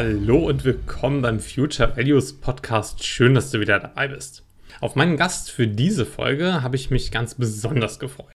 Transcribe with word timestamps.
Hallo 0.00 0.46
und 0.46 0.64
willkommen 0.64 1.22
beim 1.22 1.40
Future 1.40 1.96
Values 1.96 2.32
Podcast. 2.32 3.04
Schön, 3.04 3.34
dass 3.34 3.50
du 3.50 3.58
wieder 3.58 3.80
dabei 3.80 4.06
bist. 4.06 4.44
Auf 4.80 4.94
meinen 4.94 5.16
Gast 5.16 5.50
für 5.50 5.66
diese 5.66 6.06
Folge 6.06 6.62
habe 6.62 6.76
ich 6.76 6.92
mich 6.92 7.10
ganz 7.10 7.34
besonders 7.34 7.98
gefreut. 7.98 8.30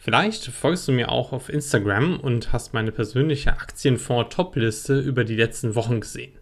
Vielleicht 0.00 0.46
folgst 0.46 0.88
du 0.88 0.92
mir 0.92 1.10
auch 1.10 1.34
auf 1.34 1.50
Instagram 1.50 2.18
und 2.18 2.54
hast 2.54 2.72
meine 2.72 2.90
persönliche 2.90 3.52
Aktienfonds-Top-Liste 3.52 4.98
über 4.98 5.24
die 5.24 5.36
letzten 5.36 5.74
Wochen 5.74 6.00
gesehen. 6.00 6.38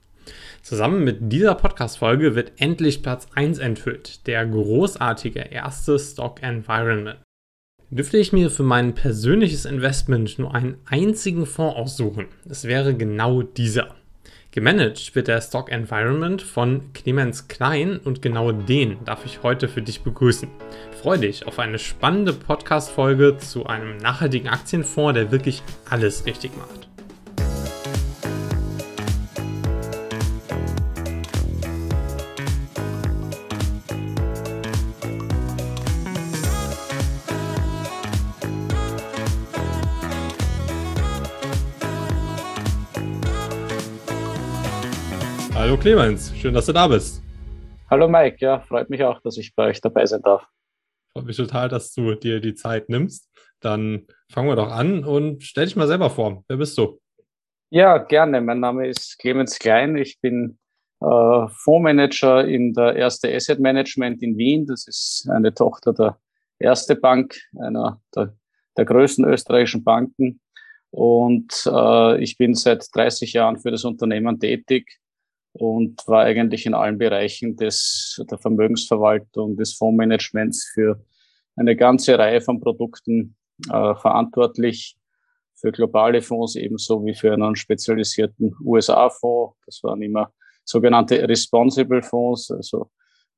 Zusammen 0.63 1.03
mit 1.03 1.33
dieser 1.33 1.57
Podcast-Folge 1.57 2.37
wird 2.37 2.53
endlich 2.59 3.03
Platz 3.03 3.27
1 3.35 3.59
enthüllt, 3.59 4.29
der 4.29 4.47
großartige 4.47 5.41
erste 5.41 5.99
Stock 5.99 6.41
Environment. 6.41 7.19
Dürfte 7.91 8.19
ich 8.19 8.33
mir 8.33 8.49
für 8.49 8.63
mein 8.63 8.95
persönliches 8.95 9.65
Investment 9.65 10.39
nur 10.39 10.55
einen 10.55 10.77
einzigen 10.85 11.47
Fonds 11.47 11.77
aussuchen, 11.77 12.29
es 12.49 12.63
wäre 12.63 12.95
genau 12.95 13.43
dieser. 13.43 13.97
Gemanagt 14.53 15.15
wird 15.15 15.29
der 15.29 15.41
Stock 15.41 15.73
Environment 15.73 16.43
von 16.43 16.93
Clemens 16.93 17.49
Klein 17.49 17.97
und 17.97 18.21
genau 18.21 18.53
den 18.53 19.03
darf 19.07 19.25
ich 19.25 19.43
heute 19.43 19.67
für 19.67 19.81
dich 19.81 20.03
begrüßen. 20.03 20.47
Freue 21.01 21.21
dich 21.21 21.47
auf 21.47 21.59
eine 21.59 21.79
spannende 21.79 22.35
Podcast-Folge 22.35 23.39
zu 23.39 23.65
einem 23.65 23.97
nachhaltigen 23.97 24.51
Aktienfonds, 24.51 25.15
der 25.15 25.33
wirklich 25.33 25.63
alles 25.89 26.27
richtig 26.27 26.55
macht. 26.59 26.92
Hallo 45.63 45.77
Clemens, 45.77 46.37
schön, 46.37 46.55
dass 46.55 46.67
du 46.67 46.73
da 46.73 46.89
bist. 46.89 47.23
Hallo 47.89 48.09
Mike, 48.09 48.39
ja, 48.41 48.59
freut 48.59 48.91
mich 48.91 49.05
auch, 49.05 49.21
dass 49.21 49.37
ich 49.37 49.55
bei 49.55 49.69
euch 49.69 49.81
dabei 49.81 50.05
sein 50.07 50.21
darf. 50.21 50.45
Freut 51.13 51.27
mich 51.27 51.37
total, 51.37 51.69
dass 51.69 51.95
du 51.95 52.17
dir 52.17 52.41
die 52.41 52.57
Zeit 52.57 52.89
nimmst. 52.89 53.31
Dann 53.61 54.09
fangen 54.29 54.49
wir 54.49 54.57
doch 54.57 54.73
an 54.73 55.05
und 55.05 55.45
stell 55.45 55.67
dich 55.67 55.77
mal 55.77 55.87
selber 55.87 56.11
vor. 56.11 56.43
Wer 56.49 56.57
bist 56.57 56.77
du? 56.79 57.01
Ja, 57.71 57.99
gerne. 57.99 58.41
Mein 58.41 58.59
Name 58.59 58.89
ist 58.89 59.21
Clemens 59.21 59.57
Klein. 59.57 59.97
Ich 59.97 60.21
bin 60.21 60.59
äh, 61.01 61.47
Fondsmanager 61.49 62.45
in 62.45 62.73
der 62.73 62.97
Erste 62.97 63.33
Asset 63.33 63.61
Management 63.61 64.21
in 64.21 64.37
Wien. 64.37 64.67
Das 64.67 64.89
ist 64.89 65.29
eine 65.31 65.55
Tochter 65.55 65.93
der 65.93 66.19
Erste 66.59 66.97
Bank, 66.97 67.37
einer 67.57 68.01
der, 68.17 68.35
der 68.77 68.85
größten 68.85 69.25
österreichischen 69.27 69.85
Banken. 69.85 70.41
Und 70.91 71.71
äh, 71.73 72.21
ich 72.21 72.37
bin 72.37 72.55
seit 72.55 72.85
30 72.93 73.33
Jahren 73.33 73.61
für 73.61 73.71
das 73.71 73.85
Unternehmen 73.85 74.41
tätig 74.41 74.99
und 75.53 76.07
war 76.07 76.25
eigentlich 76.25 76.67
in 76.67 76.75
allen 76.75 76.99
Bereichen 76.99 77.57
des, 77.57 78.23
der 78.31 78.39
Vermögensverwaltung, 78.39 79.57
des 79.57 79.75
Fondsmanagements 79.75 80.71
für 80.73 81.05
eine 81.57 81.77
ganze 81.77 82.19
Reihe 82.19 82.41
von 82.41 82.61
Produkten 82.61 83.37
äh, 83.69 83.95
verantwortlich, 83.95 84.97
für 85.55 85.71
globale 85.71 86.23
Fonds 86.23 86.57
ebenso 86.57 87.05
wie 87.05 87.15
für 87.15 87.33
einen 87.33 87.55
spezialisierten 87.55 88.57
USA-Fonds. 88.65 89.57
Das 89.67 89.83
waren 89.83 90.03
immer 90.03 90.33
sogenannte 90.65 91.29
Responsible 91.29 92.03
Fonds, 92.03 92.51
also 92.51 92.91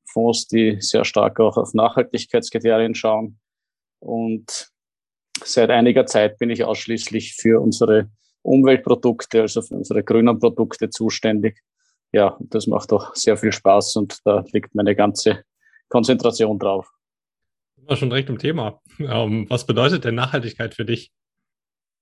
Fonds, 0.05 0.47
die 0.47 0.77
sehr 0.79 1.03
stark 1.03 1.39
auch 1.39 1.57
auf 1.57 1.73
Nachhaltigkeitskriterien 1.73 2.95
schauen. 2.95 3.39
Und 3.99 4.71
seit 5.43 5.69
einiger 5.69 6.05
Zeit 6.05 6.37
bin 6.37 6.49
ich 6.49 6.63
ausschließlich 6.63 7.35
für 7.35 7.61
unsere 7.61 8.09
Umweltprodukte, 8.41 9.41
also 9.41 9.61
für 9.61 9.75
unsere 9.75 10.03
grünen 10.03 10.39
Produkte 10.39 10.89
zuständig 10.89 11.61
ja, 12.15 12.37
das 12.39 12.65
macht 12.65 12.93
auch 12.93 13.13
sehr 13.13 13.35
viel 13.35 13.51
Spaß 13.51 13.97
und 13.97 14.19
da 14.23 14.45
liegt 14.53 14.73
meine 14.73 14.95
ganze 14.95 15.43
Konzentration 15.89 16.57
drauf. 16.57 16.89
Wir 17.75 17.97
schon 17.97 18.09
direkt 18.09 18.29
im 18.29 18.39
Thema. 18.39 18.81
Ähm, 18.99 19.45
was 19.49 19.65
bedeutet 19.65 20.05
denn 20.05 20.15
Nachhaltigkeit 20.15 20.73
für 20.73 20.85
dich? 20.85 21.11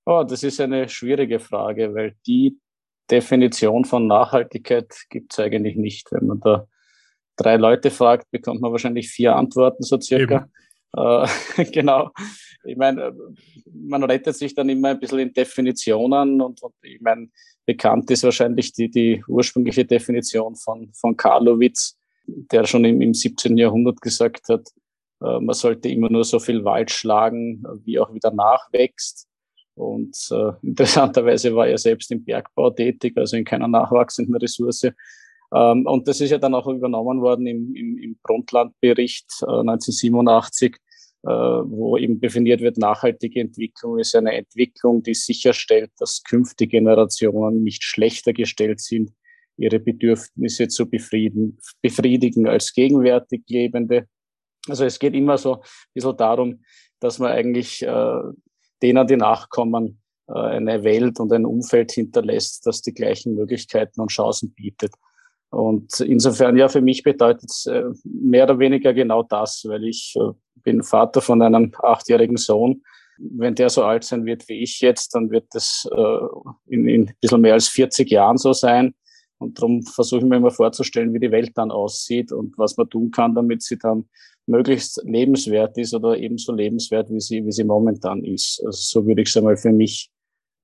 Oh, 0.06 0.22
das 0.22 0.44
ist 0.44 0.60
eine 0.60 0.88
schwierige 0.88 1.40
Frage, 1.40 1.92
weil 1.94 2.14
die 2.28 2.56
Definition 3.10 3.84
von 3.84 4.06
Nachhaltigkeit 4.06 4.94
gibt 5.10 5.32
es 5.32 5.40
eigentlich 5.40 5.74
nicht. 5.74 6.12
Wenn 6.12 6.28
man 6.28 6.38
da 6.38 6.68
drei 7.36 7.56
Leute 7.56 7.90
fragt, 7.90 8.30
bekommt 8.30 8.60
man 8.60 8.70
wahrscheinlich 8.70 9.08
vier 9.08 9.34
Antworten 9.34 9.82
so 9.82 10.00
circa. 10.00 10.36
Äh, 10.36 10.63
genau. 11.72 12.10
Ich 12.64 12.76
meine, 12.76 13.14
man 13.72 14.04
rettet 14.04 14.36
sich 14.36 14.54
dann 14.54 14.68
immer 14.68 14.90
ein 14.90 15.00
bisschen 15.00 15.18
in 15.18 15.32
Definitionen 15.32 16.40
und, 16.40 16.62
und 16.62 16.74
ich 16.82 17.00
meine, 17.00 17.28
bekannt 17.66 18.10
ist 18.10 18.24
wahrscheinlich 18.24 18.72
die, 18.72 18.90
die 18.90 19.24
ursprüngliche 19.26 19.84
Definition 19.84 20.54
von, 20.54 20.92
von 20.94 21.16
Karlowitz, 21.16 21.98
der 22.26 22.64
schon 22.64 22.84
im, 22.84 23.00
im 23.00 23.14
17. 23.14 23.56
Jahrhundert 23.56 24.00
gesagt 24.00 24.48
hat, 24.48 24.68
äh, 25.20 25.40
man 25.40 25.54
sollte 25.54 25.88
immer 25.88 26.10
nur 26.10 26.24
so 26.24 26.38
viel 26.38 26.64
Wald 26.64 26.90
schlagen, 26.90 27.64
wie 27.84 27.98
auch 27.98 28.12
wieder 28.14 28.32
nachwächst. 28.32 29.26
Und 29.74 30.16
äh, 30.30 30.52
interessanterweise 30.62 31.54
war 31.54 31.66
er 31.66 31.78
selbst 31.78 32.10
im 32.12 32.24
Bergbau 32.24 32.70
tätig, 32.70 33.16
also 33.16 33.36
in 33.36 33.44
keiner 33.44 33.68
nachwachsenden 33.68 34.36
Ressource. 34.36 34.86
Ähm, 35.54 35.86
und 35.86 36.08
das 36.08 36.20
ist 36.20 36.30
ja 36.30 36.38
dann 36.38 36.54
auch 36.54 36.66
übernommen 36.66 37.20
worden 37.20 37.46
im, 37.46 37.74
im, 37.74 37.98
im 37.98 38.18
Brundtland-Bericht 38.22 39.42
äh, 39.42 39.60
1987 39.60 40.76
äh, 41.24 41.28
wo 41.30 41.96
eben 41.96 42.20
definiert 42.20 42.60
wird, 42.60 42.76
nachhaltige 42.76 43.40
Entwicklung 43.40 43.98
ist 43.98 44.14
eine 44.14 44.34
Entwicklung, 44.34 45.02
die 45.02 45.14
sicherstellt, 45.14 45.90
dass 45.96 46.22
künftige 46.22 46.76
Generationen 46.76 47.62
nicht 47.62 47.82
schlechter 47.82 48.34
gestellt 48.34 48.80
sind, 48.80 49.10
ihre 49.56 49.80
Bedürfnisse 49.80 50.68
zu 50.68 50.86
befrieden, 50.88 51.58
befriedigen 51.80 52.46
als 52.46 52.74
gegenwärtig 52.74 53.42
Lebende. 53.48 54.06
Also 54.68 54.84
es 54.84 54.98
geht 54.98 55.14
immer 55.14 55.38
so 55.38 55.54
ein 55.54 55.60
bisschen 55.94 56.16
darum, 56.18 56.62
dass 57.00 57.18
man 57.18 57.32
eigentlich 57.32 57.82
äh, 57.82 58.20
denen, 58.82 59.06
die 59.06 59.16
nachkommen, 59.16 60.02
äh, 60.28 60.32
eine 60.32 60.84
Welt 60.84 61.20
und 61.20 61.32
ein 61.32 61.46
Umfeld 61.46 61.92
hinterlässt, 61.92 62.66
das 62.66 62.82
die 62.82 62.92
gleichen 62.92 63.34
Möglichkeiten 63.34 64.02
und 64.02 64.10
Chancen 64.10 64.52
bietet. 64.52 64.92
Und 65.54 66.00
insofern, 66.00 66.56
ja, 66.56 66.68
für 66.68 66.80
mich 66.80 67.02
bedeutet 67.02 67.48
es 67.48 67.66
äh, 67.66 67.84
mehr 68.04 68.44
oder 68.44 68.58
weniger 68.58 68.92
genau 68.92 69.22
das, 69.22 69.64
weil 69.68 69.84
ich 69.84 70.14
äh, 70.16 70.32
bin 70.62 70.82
Vater 70.82 71.20
von 71.20 71.40
einem 71.42 71.72
achtjährigen 71.82 72.36
Sohn. 72.36 72.82
Wenn 73.18 73.54
der 73.54 73.70
so 73.70 73.84
alt 73.84 74.02
sein 74.02 74.24
wird 74.26 74.48
wie 74.48 74.62
ich 74.62 74.80
jetzt, 74.80 75.14
dann 75.14 75.30
wird 75.30 75.46
das 75.52 75.88
äh, 75.92 76.18
in, 76.66 76.88
in 76.88 77.08
ein 77.08 77.14
bisschen 77.20 77.40
mehr 77.40 77.52
als 77.52 77.68
40 77.68 78.10
Jahren 78.10 78.36
so 78.36 78.52
sein. 78.52 78.94
Und 79.38 79.58
darum 79.58 79.82
versuche 79.82 80.20
ich 80.20 80.26
mir 80.26 80.36
immer 80.36 80.50
vorzustellen, 80.50 81.12
wie 81.14 81.20
die 81.20 81.30
Welt 81.30 81.52
dann 81.54 81.70
aussieht 81.70 82.32
und 82.32 82.58
was 82.58 82.76
man 82.76 82.90
tun 82.90 83.10
kann, 83.12 83.34
damit 83.34 83.62
sie 83.62 83.78
dann 83.78 84.08
möglichst 84.46 85.02
lebenswert 85.04 85.78
ist 85.78 85.94
oder 85.94 86.16
ebenso 86.16 86.52
lebenswert, 86.52 87.10
wie 87.10 87.20
sie, 87.20 87.44
wie 87.46 87.52
sie 87.52 87.64
momentan 87.64 88.24
ist. 88.24 88.60
Also 88.64 89.00
so 89.00 89.06
würde 89.06 89.22
ich 89.22 89.28
es 89.28 89.36
einmal 89.36 89.56
für 89.56 89.72
mich, 89.72 90.10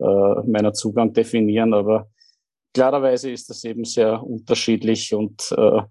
äh, 0.01 0.43
meiner 0.47 0.72
Zugang 0.72 1.12
definieren. 1.12 1.75
Aber 1.75 2.09
klarerweise 2.73 3.31
ist 3.31 3.51
das 3.51 3.65
eben 3.65 3.85
sehr 3.85 4.23
unterschiedlich 4.23 5.15
und 5.15 5.53
äh, 5.57 5.83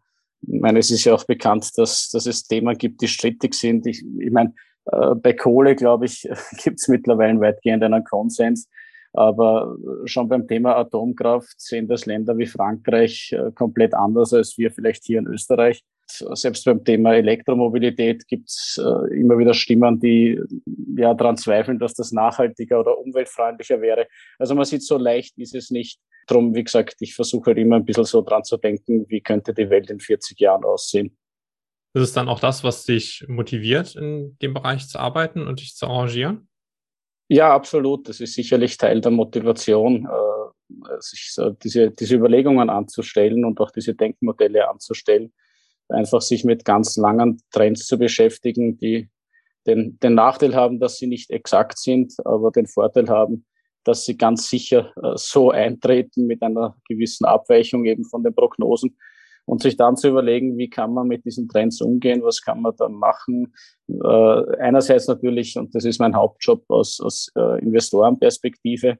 ich 0.41 0.61
meine, 0.61 0.79
es 0.79 0.89
ist 0.89 1.03
ja 1.03 1.13
auch 1.13 1.25
bekannt, 1.25 1.69
dass, 1.75 2.09
dass 2.09 2.25
es 2.25 2.47
Themen 2.47 2.77
gibt, 2.77 3.01
die 3.01 3.07
strittig 3.07 3.53
sind. 3.53 3.85
Ich, 3.85 4.03
ich 4.19 4.31
meine, 4.31 4.53
äh, 4.85 5.15
bei 5.15 5.33
Kohle, 5.33 5.75
glaube 5.75 6.05
ich, 6.05 6.27
gibt 6.63 6.79
es 6.79 6.87
mittlerweile 6.87 7.39
weitgehend 7.39 7.83
einen 7.83 8.03
Konsens. 8.03 8.69
Aber 9.11 9.75
schon 10.05 10.29
beim 10.29 10.47
Thema 10.47 10.75
Atomkraft 10.75 11.59
sehen 11.59 11.87
das 11.87 12.05
Länder 12.05 12.37
wie 12.37 12.45
Frankreich 12.45 13.33
äh, 13.33 13.51
komplett 13.51 13.93
anders 13.95 14.33
als 14.33 14.57
wir 14.57 14.71
vielleicht 14.71 15.03
hier 15.03 15.19
in 15.19 15.27
Österreich. 15.27 15.83
Selbst 16.05 16.65
beim 16.65 16.83
Thema 16.83 17.15
Elektromobilität 17.15 18.27
gibt 18.27 18.49
es 18.49 18.81
äh, 18.83 19.19
immer 19.19 19.37
wieder 19.37 19.53
Stimmen, 19.53 19.99
die 19.99 20.39
ja 20.95 21.13
daran 21.13 21.37
zweifeln, 21.37 21.79
dass 21.79 21.93
das 21.93 22.11
nachhaltiger 22.11 22.79
oder 22.79 22.97
umweltfreundlicher 22.97 23.81
wäre. 23.81 24.07
Also 24.37 24.55
man 24.55 24.65
sieht, 24.65 24.83
so 24.83 24.97
leicht 24.97 25.37
ist 25.37 25.55
es 25.55 25.69
nicht. 25.69 25.99
Drum, 26.29 26.53
wie 26.53 26.63
gesagt, 26.63 26.97
ich 26.99 27.15
versuche 27.15 27.47
halt 27.47 27.57
immer 27.57 27.77
ein 27.77 27.85
bisschen 27.85 28.05
so 28.05 28.21
dran 28.21 28.43
zu 28.43 28.57
denken, 28.57 29.05
wie 29.09 29.21
könnte 29.21 29.53
die 29.53 29.69
Welt 29.69 29.89
in 29.89 29.99
40 29.99 30.39
Jahren 30.39 30.63
aussehen. 30.63 31.17
Das 31.93 32.03
ist 32.03 32.15
dann 32.15 32.29
auch 32.29 32.39
das, 32.39 32.63
was 32.63 32.85
dich 32.85 33.25
motiviert, 33.27 33.95
in 33.95 34.37
dem 34.41 34.53
Bereich 34.53 34.87
zu 34.87 34.99
arbeiten 34.99 35.47
und 35.47 35.59
dich 35.59 35.75
zu 35.75 35.87
arrangieren? 35.87 36.47
Ja, 37.29 37.53
absolut. 37.53 38.07
Das 38.07 38.19
ist 38.19 38.33
sicherlich 38.33 38.77
Teil 38.77 39.01
der 39.01 39.11
Motivation, 39.11 40.05
äh, 40.05 40.99
sich 40.99 41.35
diese, 41.63 41.91
diese 41.91 42.15
Überlegungen 42.15 42.69
anzustellen 42.69 43.43
und 43.43 43.59
auch 43.59 43.71
diese 43.71 43.95
Denkmodelle 43.95 44.69
anzustellen. 44.69 45.33
Einfach 45.87 46.21
sich 46.21 46.43
mit 46.43 46.65
ganz 46.65 46.95
langen 46.97 47.41
Trends 47.51 47.87
zu 47.87 47.97
beschäftigen, 47.97 48.77
die 48.77 49.09
den, 49.65 49.99
den 49.99 50.13
Nachteil 50.13 50.55
haben, 50.55 50.79
dass 50.79 50.97
sie 50.97 51.07
nicht 51.07 51.31
exakt 51.31 51.79
sind, 51.79 52.13
aber 52.25 52.51
den 52.51 52.67
Vorteil 52.67 53.09
haben, 53.09 53.45
dass 53.89 54.05
sie 54.05 54.17
ganz 54.17 54.47
sicher 54.47 54.93
äh, 55.01 55.13
so 55.15 55.49
eintreten 55.49 56.27
mit 56.27 56.43
einer 56.43 56.77
gewissen 56.87 57.25
Abweichung 57.25 57.85
eben 57.85 58.05
von 58.05 58.23
den 58.23 58.35
Prognosen 58.35 58.95
und 59.45 59.63
sich 59.63 59.77
dann 59.77 59.97
zu 59.97 60.09
überlegen, 60.09 60.57
wie 60.57 60.69
kann 60.69 60.93
man 60.93 61.07
mit 61.07 61.25
diesen 61.25 61.49
Trends 61.49 61.81
umgehen, 61.81 62.21
was 62.23 62.41
kann 62.41 62.61
man 62.61 62.75
da 62.77 62.87
machen. 62.87 63.53
Äh, 63.87 64.57
einerseits 64.59 65.07
natürlich, 65.07 65.57
und 65.57 65.73
das 65.73 65.85
ist 65.85 65.99
mein 65.99 66.15
Hauptjob 66.15 66.63
aus, 66.69 67.01
aus 67.01 67.31
äh, 67.35 67.59
Investorenperspektive, 67.59 68.99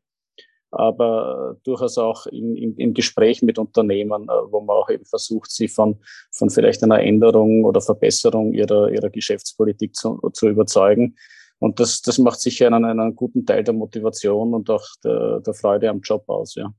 aber 0.72 1.58
durchaus 1.64 2.00
auch 2.00 2.26
im, 2.28 2.56
im, 2.56 2.76
im 2.78 2.94
Gespräch 2.96 3.44
mit 3.44 3.60
Unternehmen, 3.60 4.24
äh, 4.24 4.52
wo 4.52 4.62
man 4.62 4.76
auch 4.76 4.90
eben 4.90 5.06
versucht, 5.06 5.52
sie 5.52 5.68
von, 5.68 6.00
von 6.32 6.50
vielleicht 6.50 6.82
einer 6.84 7.00
Änderung 7.00 7.64
oder 7.64 7.80
Verbesserung 7.80 8.54
ihrer, 8.54 8.90
ihrer 8.90 9.12
Geschäftspolitik 9.12 9.96
zu, 9.96 10.20
zu 10.34 10.50
überzeugen. 10.50 11.16
Und 11.60 11.80
das, 11.80 12.02
das 12.02 12.18
macht 12.18 12.40
sicher 12.40 12.68
einen, 12.68 12.86
einen 12.86 13.16
guten 13.16 13.46
Teil 13.46 13.64
der 13.64 13.74
Motivation 13.74 14.54
und 14.54 14.70
auch 14.70 14.86
der, 15.04 15.42
der 15.42 15.54
Freude 15.54 15.90
am 15.90 16.00
Job 16.00 16.24
aus, 16.28 16.56
ja. 16.56 16.74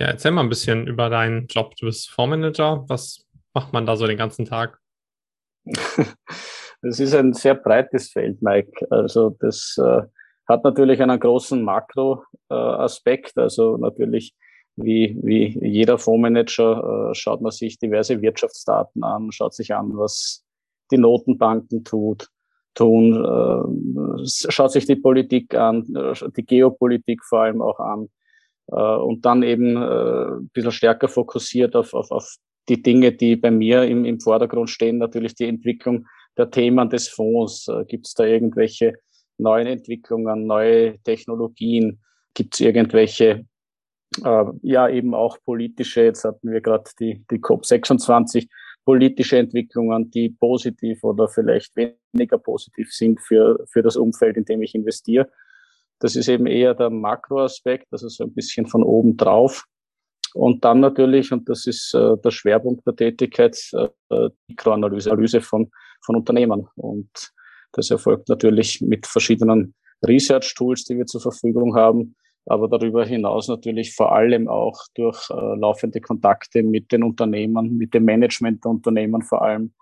Ja, 0.00 0.06
erzähl 0.08 0.30
mal 0.30 0.42
ein 0.42 0.48
bisschen 0.48 0.86
über 0.86 1.10
deinen 1.10 1.46
Job. 1.46 1.74
Du 1.76 1.86
bist 1.86 2.10
Fondsmanager. 2.10 2.84
Was 2.88 3.26
macht 3.52 3.72
man 3.72 3.84
da 3.84 3.96
so 3.96 4.06
den 4.06 4.16
ganzen 4.16 4.44
Tag? 4.44 4.78
das 6.82 7.00
ist 7.00 7.14
ein 7.14 7.32
sehr 7.32 7.56
breites 7.56 8.10
Feld, 8.10 8.40
Mike. 8.40 8.86
Also 8.90 9.30
das 9.40 9.76
äh, 9.78 10.02
hat 10.46 10.62
natürlich 10.62 11.02
einen 11.02 11.18
großen 11.18 11.62
Makroaspekt. 11.62 13.36
Äh, 13.36 13.40
also 13.40 13.76
natürlich, 13.76 14.34
wie, 14.76 15.18
wie 15.20 15.58
jeder 15.66 15.98
Fondsmanager, 15.98 17.10
äh, 17.10 17.14
schaut 17.16 17.40
man 17.40 17.50
sich 17.50 17.78
diverse 17.80 18.22
Wirtschaftsdaten 18.22 19.02
an, 19.02 19.32
schaut 19.32 19.54
sich 19.54 19.74
an, 19.74 19.96
was 19.96 20.44
die 20.92 20.98
Notenbanken 20.98 21.82
tut, 21.82 22.28
tun, 22.74 23.24
äh, 23.24 24.26
schaut 24.26 24.72
sich 24.72 24.86
die 24.86 24.96
Politik 24.96 25.54
an, 25.54 25.84
äh, 25.94 26.14
die 26.36 26.44
Geopolitik 26.44 27.24
vor 27.24 27.40
allem 27.40 27.62
auch 27.62 27.80
an 27.80 28.08
äh, 28.68 28.74
und 28.74 29.24
dann 29.24 29.42
eben 29.42 29.76
ein 29.76 30.48
bisschen 30.52 30.72
stärker 30.72 31.08
fokussiert 31.08 31.74
auf, 31.76 31.94
auf, 31.94 32.10
auf 32.10 32.36
die 32.68 32.82
Dinge, 32.82 33.12
die 33.12 33.36
bei 33.36 33.50
mir 33.50 33.84
im, 33.84 34.04
im 34.04 34.20
Vordergrund 34.20 34.70
stehen, 34.70 34.98
natürlich 34.98 35.34
die 35.34 35.46
Entwicklung 35.46 36.06
der 36.36 36.50
Themen 36.50 36.90
des 36.90 37.08
Fonds. 37.08 37.66
Gibt 37.88 38.06
es 38.06 38.14
da 38.14 38.24
irgendwelche 38.24 38.94
neuen 39.38 39.66
Entwicklungen, 39.66 40.46
neue 40.46 40.98
Technologien? 41.02 42.00
Gibt 42.34 42.54
es 42.54 42.60
irgendwelche, 42.60 43.46
äh, 44.22 44.44
ja 44.62 44.88
eben 44.88 45.14
auch 45.14 45.38
politische, 45.44 46.02
jetzt 46.02 46.24
hatten 46.24 46.52
wir 46.52 46.60
gerade 46.60 46.90
die, 47.00 47.24
die 47.30 47.38
COP26, 47.38 48.48
politische 48.88 49.36
Entwicklungen, 49.36 50.10
die 50.10 50.30
positiv 50.30 51.04
oder 51.04 51.28
vielleicht 51.28 51.74
weniger 51.76 52.38
positiv 52.38 52.90
sind 52.90 53.20
für, 53.20 53.62
für 53.70 53.82
das 53.82 53.96
Umfeld, 53.96 54.38
in 54.38 54.46
dem 54.46 54.62
ich 54.62 54.74
investiere. 54.74 55.28
Das 55.98 56.16
ist 56.16 56.26
eben 56.26 56.46
eher 56.46 56.72
der 56.72 56.88
Makroaspekt, 56.88 57.88
also 57.90 58.08
so 58.08 58.24
ein 58.24 58.32
bisschen 58.32 58.64
von 58.64 58.82
oben 58.82 59.18
drauf. 59.18 59.66
Und 60.32 60.64
dann 60.64 60.80
natürlich, 60.80 61.30
und 61.32 61.50
das 61.50 61.66
ist 61.66 61.92
äh, 61.92 62.16
der 62.16 62.30
Schwerpunkt 62.30 62.86
der 62.86 62.96
Tätigkeit, 62.96 63.60
äh, 63.74 64.30
Mikroanalyse 64.48 65.12
Analyse 65.12 65.42
von, 65.42 65.70
von 66.02 66.16
Unternehmen. 66.16 66.66
Und 66.76 67.10
das 67.72 67.90
erfolgt 67.90 68.30
natürlich 68.30 68.80
mit 68.80 69.06
verschiedenen 69.06 69.74
Research-Tools, 70.06 70.84
die 70.84 70.96
wir 70.96 71.04
zur 71.04 71.20
Verfügung 71.20 71.76
haben, 71.76 72.16
aber 72.48 72.68
darüber 72.68 73.04
hinaus 73.04 73.48
natürlich 73.48 73.94
vor 73.94 74.12
allem 74.12 74.48
auch 74.48 74.78
durch 74.94 75.30
äh, 75.30 75.34
laufende 75.34 76.00
Kontakte 76.00 76.62
mit 76.62 76.92
den 76.92 77.02
Unternehmen, 77.02 77.76
mit 77.76 77.94
dem 77.94 78.04
Management 78.04 78.64
der 78.64 78.70
Unternehmen 78.70 79.22
vor 79.22 79.42
allem, 79.42 79.72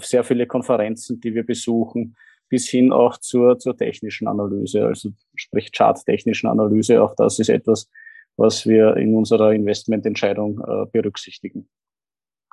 sehr 0.00 0.24
viele 0.24 0.46
Konferenzen, 0.46 1.20
die 1.20 1.34
wir 1.34 1.44
besuchen, 1.44 2.16
bis 2.48 2.68
hin 2.68 2.92
auch 2.92 3.18
zur, 3.18 3.58
zur 3.58 3.76
technischen 3.76 4.26
Analyse, 4.28 4.86
also 4.86 5.10
sprich 5.34 5.70
charttechnischen 5.72 6.48
Analyse. 6.48 7.02
Auch 7.02 7.14
das 7.14 7.38
ist 7.38 7.50
etwas, 7.50 7.90
was 8.36 8.66
wir 8.66 8.96
in 8.96 9.14
unserer 9.14 9.52
Investmententscheidung 9.52 10.60
äh, 10.60 10.86
berücksichtigen. 10.90 11.68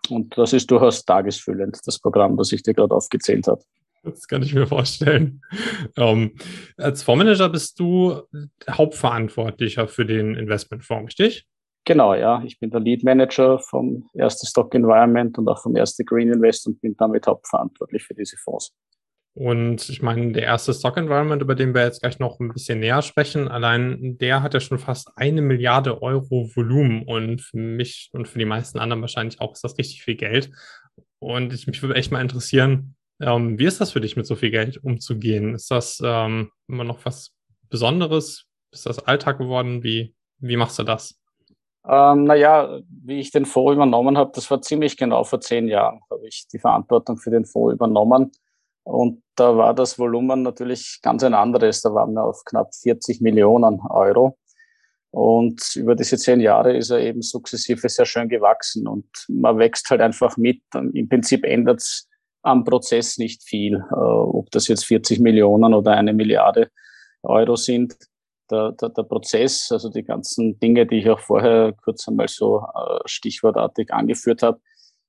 Und 0.09 0.37
das 0.37 0.53
ist 0.53 0.69
durchaus 0.69 1.05
tagesfüllend, 1.05 1.79
das 1.85 1.99
Programm, 1.99 2.35
das 2.35 2.51
ich 2.51 2.63
dir 2.63 2.73
gerade 2.73 2.93
aufgezählt 2.93 3.47
habe. 3.47 3.61
Das 4.03 4.27
kann 4.27 4.43
ich 4.43 4.53
mir 4.53 4.67
vorstellen. 4.67 5.41
Ähm, 5.97 6.35
als 6.77 7.03
Fondsmanager 7.03 7.49
bist 7.49 7.79
du 7.79 8.21
Hauptverantwortlicher 8.69 9.87
für 9.87 10.05
den 10.05 10.35
Investmentfonds, 10.35 11.07
richtig? 11.07 11.47
Genau, 11.85 12.13
ja. 12.13 12.41
Ich 12.45 12.59
bin 12.59 12.69
der 12.69 12.79
Lead 12.79 13.03
Manager 13.03 13.59
vom 13.59 14.09
Erste 14.13 14.45
Stock 14.45 14.73
Environment 14.75 15.37
und 15.37 15.47
auch 15.47 15.61
vom 15.61 15.75
Erste 15.75 16.05
Green 16.05 16.31
Invest 16.31 16.67
und 16.67 16.79
bin 16.81 16.95
damit 16.97 17.27
hauptverantwortlich 17.27 18.03
für 18.03 18.13
diese 18.13 18.37
Fonds. 18.37 18.73
Und 19.35 19.89
ich 19.89 20.01
meine, 20.01 20.31
der 20.31 20.43
erste 20.43 20.73
Stock 20.73 20.95
Environment, 20.95 21.41
über 21.41 21.55
den 21.55 21.73
wir 21.73 21.83
jetzt 21.83 22.01
gleich 22.01 22.19
noch 22.19 22.39
ein 22.39 22.53
bisschen 22.53 22.79
näher 22.79 23.01
sprechen, 23.01 23.47
allein 23.47 24.17
der 24.19 24.43
hat 24.43 24.53
ja 24.53 24.59
schon 24.59 24.77
fast 24.77 25.11
eine 25.15 25.41
Milliarde 25.41 26.03
Euro 26.03 26.51
Volumen 26.53 27.03
und 27.03 27.41
für 27.41 27.57
mich 27.57 28.11
und 28.13 28.27
für 28.27 28.37
die 28.37 28.45
meisten 28.45 28.77
anderen 28.77 29.01
wahrscheinlich 29.01 29.41
auch 29.41 29.53
ist 29.53 29.63
das 29.63 29.77
richtig 29.77 30.03
viel 30.03 30.15
Geld. 30.15 30.51
Und 31.17 31.51
ich, 31.51 31.65
mich 31.65 31.81
würde 31.81 31.95
echt 31.95 32.11
mal 32.11 32.21
interessieren, 32.21 32.95
ähm, 33.19 33.59
wie 33.59 33.65
ist 33.65 33.81
das 33.81 33.91
für 33.91 34.01
dich, 34.01 34.15
mit 34.15 34.25
so 34.25 34.35
viel 34.35 34.51
Geld 34.51 34.83
umzugehen? 34.83 35.55
Ist 35.55 35.71
das 35.71 36.01
ähm, 36.03 36.51
immer 36.67 36.83
noch 36.83 37.05
was 37.05 37.31
Besonderes? 37.69 38.45
Ist 38.71 38.85
das 38.85 38.99
Alltag 38.99 39.37
geworden? 39.37 39.83
Wie, 39.83 40.15
wie 40.39 40.57
machst 40.57 40.79
du 40.79 40.83
das? 40.83 41.19
Ähm, 41.87 42.23
naja, 42.25 42.79
wie 42.87 43.19
ich 43.19 43.31
den 43.31 43.45
Fonds 43.45 43.73
übernommen 43.73 44.17
habe, 44.17 44.31
das 44.33 44.49
war 44.49 44.61
ziemlich 44.61 44.95
genau 44.95 45.23
vor 45.25 45.41
zehn 45.41 45.67
Jahren, 45.67 45.99
habe 46.09 46.27
ich 46.27 46.47
die 46.51 46.59
Verantwortung 46.59 47.17
für 47.17 47.29
den 47.29 47.45
Fonds 47.45 47.73
übernommen. 47.73 48.31
Und 48.83 49.23
da 49.35 49.55
war 49.57 49.73
das 49.73 49.97
Volumen 49.97 50.43
natürlich 50.43 50.99
ganz 51.01 51.23
ein 51.23 51.33
anderes. 51.33 51.81
Da 51.81 51.93
waren 51.93 52.13
wir 52.13 52.23
auf 52.23 52.43
knapp 52.45 52.73
40 52.75 53.21
Millionen 53.21 53.79
Euro. 53.89 54.37
Und 55.11 55.75
über 55.75 55.95
diese 55.95 56.17
zehn 56.17 56.39
Jahre 56.41 56.75
ist 56.75 56.89
er 56.89 56.99
eben 56.99 57.21
sukzessive 57.21 57.87
sehr 57.87 58.05
schön 58.05 58.29
gewachsen 58.29 58.87
und 58.87 59.05
man 59.27 59.59
wächst 59.59 59.89
halt 59.91 60.01
einfach 60.01 60.37
mit. 60.37 60.61
Im 60.73 61.07
Prinzip 61.07 61.45
ändert 61.45 61.81
es 61.81 62.09
am 62.43 62.63
Prozess 62.63 63.17
nicht 63.17 63.43
viel, 63.43 63.75
äh, 63.75 63.95
ob 63.95 64.51
das 64.51 64.67
jetzt 64.67 64.85
40 64.85 65.19
Millionen 65.19 65.73
oder 65.73 65.93
eine 65.93 66.13
Milliarde 66.13 66.69
Euro 67.23 67.55
sind. 67.55 67.95
Der, 68.51 68.73
der, 68.73 68.89
der 68.89 69.03
Prozess, 69.03 69.71
also 69.71 69.89
die 69.89 70.03
ganzen 70.03 70.59
Dinge, 70.59 70.85
die 70.85 70.97
ich 70.97 71.09
auch 71.09 71.19
vorher 71.19 71.73
kurz 71.83 72.07
einmal 72.07 72.27
so 72.27 72.59
äh, 72.59 72.99
stichwortartig 73.05 73.91
angeführt 73.91 74.43
habe, 74.43 74.59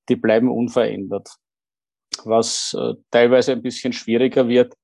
die 0.08 0.16
bleiben 0.16 0.48
unverändert. 0.48 1.28
Was 2.24 2.74
äh, 2.78 2.94
teilweise 3.10 3.52
ein 3.52 3.62
bisschen 3.62 3.92
schwieriger 3.92 4.48
wird, 4.48 4.74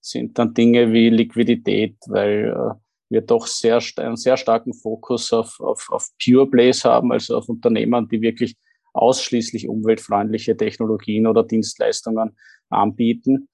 sind 0.00 0.38
dann 0.38 0.54
Dinge 0.54 0.92
wie 0.92 1.08
Liquidität, 1.08 1.96
weil 2.08 2.48
äh, 2.48 2.74
wir 3.10 3.20
doch 3.20 3.46
sehr, 3.46 3.80
einen 3.96 4.16
sehr 4.16 4.36
starken 4.36 4.74
Fokus 4.74 5.32
auf, 5.32 5.60
auf, 5.60 5.88
auf 5.90 6.08
Pure 6.22 6.48
Plays 6.48 6.84
haben, 6.84 7.12
also 7.12 7.36
auf 7.36 7.48
Unternehmen, 7.48 8.08
die 8.08 8.20
wirklich 8.20 8.56
ausschließlich 8.92 9.68
umweltfreundliche 9.68 10.56
Technologien 10.56 11.26
oder 11.26 11.44
Dienstleistungen 11.44 12.36
anbieten. 12.68 13.48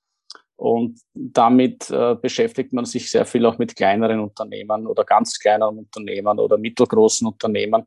Und 0.56 1.00
damit 1.12 1.90
äh, 1.90 2.14
beschäftigt 2.14 2.72
man 2.72 2.86
sich 2.86 3.10
sehr 3.10 3.26
viel 3.26 3.44
auch 3.44 3.58
mit 3.58 3.76
kleineren 3.76 4.20
Unternehmen 4.20 4.86
oder 4.86 5.04
ganz 5.04 5.38
kleinen 5.38 5.78
Unternehmen 5.78 6.38
oder 6.38 6.56
mittelgroßen 6.56 7.26
Unternehmen, 7.26 7.84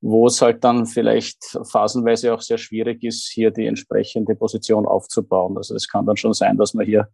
wo 0.00 0.26
es 0.26 0.40
halt 0.40 0.64
dann 0.64 0.86
vielleicht 0.86 1.58
phasenweise 1.70 2.32
auch 2.32 2.40
sehr 2.40 2.56
schwierig 2.56 3.04
ist, 3.04 3.28
hier 3.28 3.50
die 3.50 3.66
entsprechende 3.66 4.34
Position 4.34 4.86
aufzubauen. 4.86 5.58
Also 5.58 5.74
es 5.74 5.86
kann 5.86 6.06
dann 6.06 6.16
schon 6.16 6.32
sein, 6.32 6.56
dass 6.56 6.72
man 6.72 6.86
hier 6.86 7.08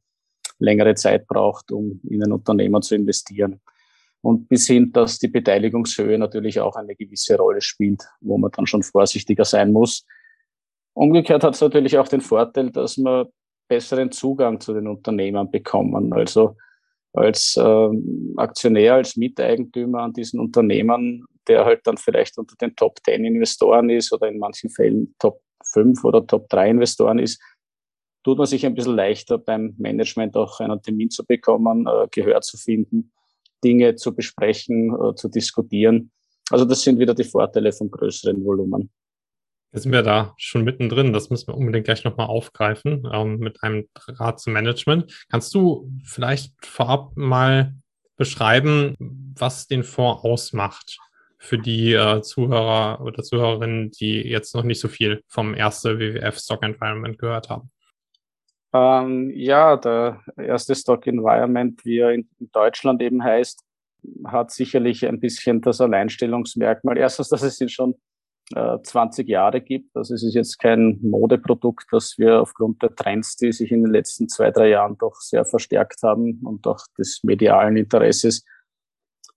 längere 0.61 0.95
Zeit 0.95 1.27
braucht, 1.27 1.73
um 1.73 2.01
in 2.09 2.23
ein 2.23 2.33
Unternehmen 2.33 2.81
zu 2.83 2.95
investieren. 2.95 3.61
Und 4.25 4.49
bis 4.49 4.67
hin, 4.67 4.91
dass 4.91 5.19
die 5.19 5.29
Beteiligungshöhe 5.29 6.19
natürlich 6.19 6.59
auch 6.59 6.77
eine 6.77 6.97
gewisse 6.97 7.37
Rolle 7.37 7.61
spielt, 7.61 8.03
wo 8.23 8.39
man 8.39 8.51
dann 8.53 8.67
schon 8.67 8.83
vorsichtiger 8.83 9.45
sein 9.45 9.71
muss. 9.71 10.07
Umgekehrt 10.95 11.45
hat 11.45 11.55
es 11.55 11.61
natürlich 11.61 11.99
auch 11.99 12.09
den 12.09 12.23
Vorteil, 12.23 12.71
dass 12.71 12.97
man 12.97 13.27
besseren 13.69 14.11
Zugang 14.13 14.61
zu 14.61 14.73
den 14.73 14.89
Unternehmen 14.89 15.51
bekommen. 15.51 16.15
Also 16.15 16.57
als 17.13 17.61
ähm, 17.63 18.33
Aktionär, 18.39 18.95
als 18.95 19.17
Miteigentümer 19.17 20.01
an 20.01 20.15
diesen 20.15 20.41
Unternehmen, 20.41 21.27
der 21.47 21.67
halt 21.67 21.87
dann 21.87 21.99
vielleicht 21.99 22.39
unter 22.39 22.57
den 22.57 22.75
Top 22.77 23.01
10 23.05 23.27
Investoren 23.27 23.91
ist 23.91 24.11
oder 24.11 24.29
in 24.29 24.39
manchen 24.39 24.71
Fällen 24.71 25.15
Top 25.19 25.43
5 25.75 26.03
oder 26.03 26.27
Top 26.27 26.49
3 26.49 26.71
Investoren 26.71 27.19
ist, 27.19 27.43
tut 28.23 28.39
man 28.39 28.47
sich 28.47 28.65
ein 28.65 28.75
bisschen 28.75 28.97
leichter 28.97 29.37
beim 29.37 29.75
Management 29.77 30.35
auch 30.35 30.61
einen 30.61 30.81
Termin 30.81 31.11
zu 31.11 31.27
bekommen, 31.27 31.87
äh, 31.87 32.09
Gehör 32.11 32.41
zu 32.41 32.57
finden, 32.57 33.13
Dinge 33.65 33.97
zu 33.97 34.15
besprechen, 34.15 34.95
äh, 34.95 35.15
zu 35.15 35.29
diskutieren. 35.29 36.11
Also 36.51 36.65
das 36.65 36.83
sind 36.83 36.99
wieder 36.99 37.15
die 37.15 37.25
Vorteile 37.25 37.73
vom 37.73 37.91
größeren 37.91 38.45
Volumen. 38.45 38.91
Jetzt 39.73 39.85
sind 39.85 39.93
wir 39.93 40.03
da 40.03 40.35
schon 40.37 40.63
mittendrin. 40.63 41.13
Das 41.13 41.31
müssen 41.31 41.49
wir 41.49 41.57
unbedingt 41.57 41.87
gleich 41.87 42.05
nochmal 42.05 42.29
aufgreifen 42.29 43.09
ähm, 43.13 43.39
mit 43.39 43.63
einem 43.63 43.89
Rat 44.07 44.39
zum 44.39 44.53
Management. 44.53 45.27
Kannst 45.31 45.53
du 45.55 45.91
vielleicht 46.05 46.53
vorab 46.65 47.17
mal 47.17 47.75
beschreiben, 48.17 48.95
was 49.37 49.67
den 49.67 49.83
Fonds 49.83 50.23
ausmacht 50.23 50.99
für 51.39 51.59
die 51.59 51.93
äh, 51.93 52.23
Zuhörer 52.23 53.01
oder 53.01 53.25
Zuhörerinnen, 53.25 53.91
die 53.91 54.23
jetzt 54.23 54.55
noch 54.55 54.63
nicht 54.63 54.81
so 54.81 54.87
viel 54.87 55.23
vom 55.27 55.55
erste 55.55 55.99
WWF 55.99 56.39
Stock 56.39 56.63
Environment 56.63 57.19
gehört 57.19 57.51
haben? 57.51 57.71
Ähm, 58.75 59.31
ja, 59.31 59.77
der 59.77 60.21
erste 60.37 60.75
Stock 60.75 61.07
Environment, 61.07 61.83
wie 61.85 61.99
er 61.99 62.11
in, 62.11 62.29
Deutschland 62.53 63.01
eben 63.03 63.23
heißt, 63.23 63.63
hat 64.27 64.51
sicherlich 64.51 65.07
ein 65.07 65.21
bisschen 65.21 65.61
das 65.61 65.81
Alleinstellungsmerkmal. 65.81 66.99
Erstens, 66.99 67.29
dass 67.29 67.43
es 67.43 67.61
ihn 67.61 67.69
schon 67.69 67.95
20 68.53 69.27
äh, 69.27 69.31
Jahre 69.31 69.61
gibt. 69.61 69.97
Also 69.97 70.15
es 70.15 70.23
ist 70.23 70.35
jetzt 70.35 70.59
kein 70.59 70.99
Modeprodukt, 71.03 71.87
das 71.93 72.19
wir 72.19 72.43
aufgrund 72.43 72.83
der 72.83 72.95
Trends, 72.95 73.37
die 73.37 73.53
sich 73.53 73.73
in 73.73 73.85
den 73.85 73.93
letzten 73.93 74.29
zwei, 74.29 74.51
drei 74.51 74.69
Jahren 74.69 74.99
doch 74.99 75.15
sehr 75.21 75.45
verstärkt 75.45 76.03
haben 76.03 76.41
und 76.45 76.67
auch 76.67 76.81
des 76.99 77.21
medialen 77.23 77.77
Interesses 77.77 78.45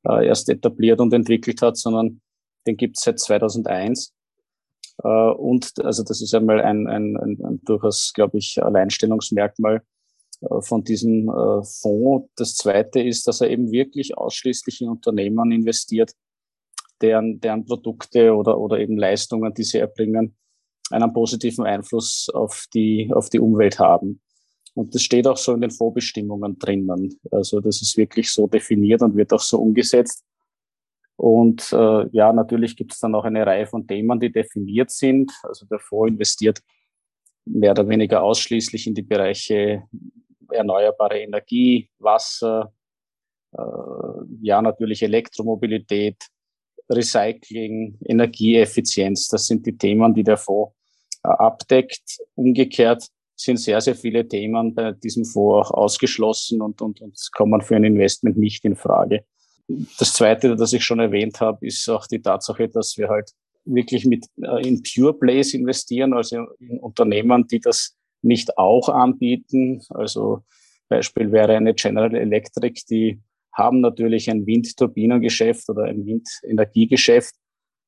äh, 0.03 0.27
erst 0.27 0.49
etabliert 0.49 0.99
und 0.99 1.13
entwickelt 1.13 1.61
hat, 1.61 1.77
sondern 1.77 2.21
den 2.65 2.75
gibt 2.75 2.97
es 2.97 3.03
seit 3.03 3.19
2001. 3.19 4.13
Äh, 5.03 5.07
und 5.07 5.73
also 5.83 6.03
das 6.03 6.21
ist 6.21 6.33
einmal 6.33 6.61
ein, 6.61 6.87
ein, 6.87 7.17
ein, 7.17 7.43
ein 7.43 7.61
durchaus, 7.63 8.11
glaube 8.13 8.37
ich, 8.37 8.61
Alleinstellungsmerkmal 8.61 9.81
äh, 10.41 10.61
von 10.61 10.83
diesem 10.83 11.29
äh, 11.29 11.63
Fonds. 11.63 12.29
Das 12.35 12.55
zweite 12.55 13.01
ist, 13.01 13.27
dass 13.27 13.41
er 13.41 13.49
eben 13.49 13.71
wirklich 13.71 14.17
ausschließlich 14.17 14.81
in 14.81 14.89
Unternehmen 14.89 15.51
investiert, 15.51 16.11
deren, 17.01 17.39
deren 17.39 17.65
Produkte 17.65 18.33
oder, 18.33 18.57
oder 18.57 18.79
eben 18.79 18.97
Leistungen, 18.97 19.53
die 19.53 19.63
sie 19.63 19.79
erbringen, 19.79 20.35
einen 20.89 21.13
positiven 21.13 21.65
Einfluss 21.65 22.29
auf 22.33 22.65
die, 22.73 23.11
auf 23.13 23.29
die 23.29 23.39
Umwelt 23.39 23.79
haben. 23.79 24.21
Und 24.73 24.93
das 24.93 25.01
steht 25.01 25.27
auch 25.27 25.37
so 25.37 25.53
in 25.53 25.61
den 25.61 25.71
Vorbestimmungen 25.71 26.59
drinnen. 26.59 27.19
Also 27.31 27.59
das 27.59 27.81
ist 27.81 27.97
wirklich 27.97 28.31
so 28.31 28.47
definiert 28.47 29.01
und 29.01 29.15
wird 29.15 29.33
auch 29.33 29.41
so 29.41 29.59
umgesetzt. 29.59 30.23
Und 31.17 31.73
äh, 31.73 32.07
ja, 32.11 32.31
natürlich 32.31 32.75
gibt 32.75 32.93
es 32.93 32.99
dann 32.99 33.15
auch 33.15 33.25
eine 33.25 33.45
Reihe 33.45 33.65
von 33.65 33.87
Themen, 33.87 34.19
die 34.19 34.31
definiert 34.31 34.91
sind. 34.91 35.31
Also 35.43 35.65
der 35.65 35.79
Fonds 35.79 36.11
investiert 36.11 36.61
mehr 37.45 37.71
oder 37.71 37.87
weniger 37.87 38.21
ausschließlich 38.21 38.87
in 38.87 38.93
die 38.93 39.01
Bereiche 39.01 39.83
erneuerbare 40.51 41.19
Energie, 41.19 41.89
Wasser, 41.97 42.71
äh, 43.53 43.61
ja 44.41 44.61
natürlich 44.61 45.01
Elektromobilität, 45.01 46.17
Recycling, 46.89 47.97
Energieeffizienz. 48.05 49.27
Das 49.27 49.47
sind 49.47 49.65
die 49.65 49.77
Themen, 49.77 50.13
die 50.13 50.23
der 50.23 50.37
Fonds 50.37 50.73
äh, 51.23 51.29
abdeckt. 51.29 52.19
Umgekehrt 52.35 53.07
sind 53.35 53.57
sehr, 53.57 53.81
sehr 53.81 53.95
viele 53.95 54.27
Themen 54.27 54.73
bei 54.73 54.91
diesem 54.91 55.25
Fonds 55.25 55.69
auch 55.69 55.71
ausgeschlossen 55.71 56.61
und, 56.61 56.81
und, 56.81 57.01
und 57.01 57.29
kommen 57.33 57.61
für 57.61 57.75
ein 57.75 57.83
Investment 57.83 58.37
nicht 58.37 58.65
in 58.65 58.75
Frage. 58.75 59.25
Das 59.67 60.13
Zweite, 60.13 60.55
das 60.55 60.73
ich 60.73 60.83
schon 60.83 60.99
erwähnt 60.99 61.41
habe, 61.41 61.65
ist 61.65 61.89
auch 61.89 62.07
die 62.07 62.21
Tatsache, 62.21 62.69
dass 62.69 62.97
wir 62.97 63.09
halt 63.09 63.31
wirklich 63.65 64.05
mit 64.05 64.25
äh, 64.41 64.65
in 64.65 64.81
Pure 64.81 65.13
Plays 65.13 65.53
investieren, 65.53 66.13
also 66.13 66.45
in 66.59 66.79
Unternehmen, 66.79 67.47
die 67.47 67.59
das 67.59 67.95
nicht 68.21 68.57
auch 68.57 68.89
anbieten. 68.89 69.81
Also 69.89 70.43
Beispiel 70.89 71.31
wäre 71.31 71.55
eine 71.55 71.73
General 71.73 72.15
Electric, 72.15 72.83
die 72.89 73.19
haben 73.53 73.81
natürlich 73.81 74.29
ein 74.29 74.45
Windturbinengeschäft 74.45 75.69
oder 75.69 75.83
ein 75.83 76.05
Windenergiegeschäft, 76.05 77.35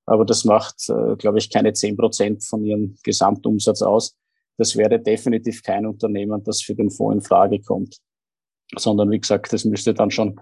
aber 0.05 0.25
das 0.25 0.43
macht, 0.43 0.89
äh, 0.89 1.15
glaube 1.15 1.37
ich, 1.37 1.49
keine 1.49 1.73
zehn 1.73 1.95
Prozent 1.95 2.43
von 2.43 2.65
ihrem 2.65 2.97
Gesamtumsatz 3.03 3.81
aus. 3.81 4.17
Das 4.57 4.75
wäre 4.75 4.99
definitiv 4.99 5.63
kein 5.63 5.85
Unternehmen, 5.85 6.43
das 6.43 6.61
für 6.61 6.75
den 6.75 6.89
Fonds 6.89 7.15
in 7.15 7.21
Frage 7.21 7.61
kommt, 7.61 7.97
sondern 8.75 9.11
wie 9.11 9.19
gesagt, 9.19 9.53
das 9.53 9.63
müsste 9.63 9.93
dann 9.93 10.11
schon 10.11 10.41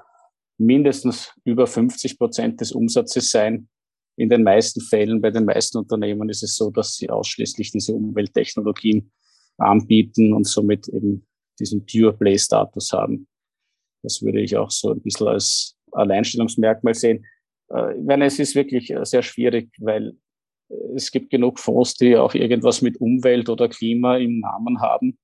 mindestens 0.58 1.34
über 1.44 1.68
50 1.68 2.18
Prozent 2.18 2.62
des 2.62 2.72
Umsatzes 2.72 3.30
sein. 3.30 3.70
In 4.18 4.30
den 4.30 4.44
meisten 4.44 4.82
Fällen, 4.82 5.22
bei 5.22 5.30
den 5.30 5.46
meisten 5.46 5.78
Unternehmen 5.78 6.30
ist 6.30 6.44
es 6.44 6.56
so, 6.56 6.72
dass 6.72 6.96
sie 6.96 7.10
ausschließlich 7.10 7.72
diese 7.72 7.94
Umwelttechnologien 7.94 9.12
anbieten 9.58 10.34
und 10.34 10.48
somit 10.48 10.88
eben 10.88 11.28
diesen 11.60 11.86
Pure 11.86 12.14
Play 12.14 12.38
Status 12.38 12.92
haben. 12.92 13.28
Das 14.04 14.22
würde 14.22 14.42
ich 14.42 14.58
auch 14.58 14.72
so 14.72 14.92
ein 14.92 15.02
bisschen 15.02 15.28
als 15.28 15.76
Alleinstellungsmerkmal 15.92 16.94
sehen. 16.94 17.26
Äh, 17.72 17.98
ich 17.98 18.06
meine, 18.06 18.26
es 18.26 18.40
ist 18.40 18.56
wirklich 18.56 18.92
äh, 18.92 19.06
sehr 19.06 19.24
schwierig, 19.24 19.70
weil 19.80 20.16
äh, 20.70 20.76
es 20.96 21.12
gibt 21.12 21.30
genug 21.30 21.60
Fonds, 21.60 21.96
die 21.96 22.16
auch 22.16 22.34
irgendwas 22.34 22.82
mit 22.82 23.00
Umwelt 23.00 23.50
oder 23.50 23.70
Klima 23.70 24.18
im 24.18 24.40
Namen 24.40 24.82
haben 24.82 25.18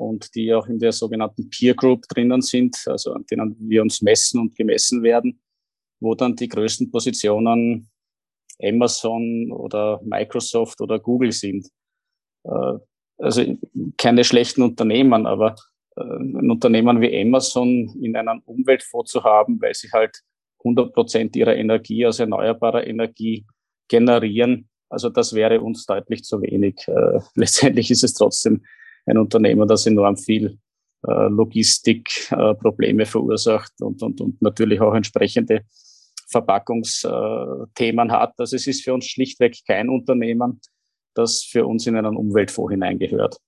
und 0.00 0.34
die 0.34 0.52
auch 0.54 0.66
in 0.66 0.78
der 0.78 0.92
sogenannten 0.92 1.50
Peer 1.50 1.74
Group 1.74 2.08
drinnen 2.08 2.40
sind, 2.40 2.76
also 2.86 3.12
an 3.12 3.26
denen 3.30 3.56
wir 3.60 3.82
uns 3.82 4.00
messen 4.00 4.40
und 4.40 4.56
gemessen 4.56 5.02
werden, 5.02 5.40
wo 6.00 6.14
dann 6.14 6.34
die 6.36 6.48
größten 6.48 6.90
Positionen 6.90 7.88
Amazon 8.62 9.52
oder 9.52 10.00
Microsoft 10.02 10.80
oder 10.80 10.98
Google 10.98 11.32
sind. 11.32 11.68
Also 13.18 13.56
keine 13.98 14.24
schlechten 14.24 14.62
Unternehmen, 14.62 15.26
aber 15.26 15.54
ein 15.96 16.50
Unternehmen 16.50 17.00
wie 17.00 17.20
Amazon 17.20 17.94
in 18.00 18.16
einem 18.16 18.40
Umweltfonds 18.46 19.12
zu 19.12 19.22
haben, 19.22 19.60
weil 19.60 19.74
sie 19.74 19.90
halt 19.92 20.22
100 20.60 20.94
Prozent 20.94 21.36
ihrer 21.36 21.56
Energie 21.56 22.06
aus 22.06 22.20
erneuerbarer 22.20 22.86
Energie 22.86 23.46
generieren. 23.88 24.68
Also 24.88 25.08
das 25.08 25.34
wäre 25.34 25.60
uns 25.60 25.86
deutlich 25.86 26.24
zu 26.24 26.40
wenig. 26.42 26.86
Äh, 26.88 27.20
letztendlich 27.34 27.90
ist 27.90 28.04
es 28.04 28.14
trotzdem 28.14 28.62
ein 29.10 29.18
Unternehmen, 29.18 29.68
das 29.68 29.86
enorm 29.86 30.16
viel 30.16 30.58
äh, 31.06 31.28
Logistikprobleme 31.28 33.02
äh, 33.02 33.06
verursacht 33.06 33.72
und, 33.80 34.02
und, 34.02 34.20
und 34.20 34.42
natürlich 34.42 34.80
auch 34.80 34.94
entsprechende 34.94 35.64
Verpackungsthemen 36.28 38.12
hat. 38.12 38.34
Also 38.38 38.56
es 38.56 38.66
ist 38.66 38.84
für 38.84 38.94
uns 38.94 39.06
schlichtweg 39.06 39.56
kein 39.66 39.88
Unternehmen, 39.88 40.60
das 41.14 41.42
für 41.42 41.66
uns 41.66 41.86
in 41.86 41.96
einen 41.96 42.16
Umweltfonds 42.16 42.70
hineingehört. 42.70 43.38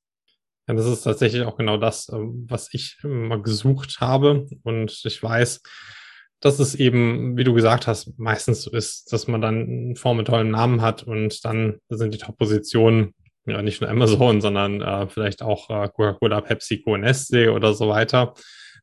Ja, 0.68 0.74
das 0.74 0.86
ist 0.86 1.02
tatsächlich 1.02 1.42
auch 1.42 1.56
genau 1.56 1.76
das, 1.76 2.08
ähm, 2.12 2.46
was 2.48 2.72
ich 2.72 2.96
immer 3.02 3.40
gesucht 3.40 4.00
habe. 4.00 4.46
Und 4.62 5.02
ich 5.04 5.22
weiß, 5.22 5.60
dass 6.40 6.58
es 6.58 6.74
eben, 6.74 7.36
wie 7.36 7.44
du 7.44 7.52
gesagt 7.52 7.86
hast, 7.86 8.18
meistens 8.18 8.62
so 8.62 8.70
ist, 8.70 9.12
dass 9.12 9.28
man 9.28 9.40
dann 9.40 9.60
einen 9.62 9.96
Fonds 9.96 10.18
mit 10.18 10.26
tollem 10.26 10.50
Namen 10.50 10.82
hat 10.82 11.02
und 11.04 11.44
dann 11.44 11.78
sind 11.88 12.14
die 12.14 12.18
Top-Positionen 12.18 13.14
ja 13.46 13.62
nicht 13.62 13.80
nur 13.80 13.90
Amazon, 13.90 14.40
sondern 14.40 14.80
äh, 14.80 15.08
vielleicht 15.08 15.42
auch 15.42 15.68
äh, 15.70 15.88
Coca-Cola, 15.88 16.40
PepsiCo, 16.40 16.96
Nestle 16.96 17.52
oder 17.52 17.74
so 17.74 17.88
weiter. 17.88 18.34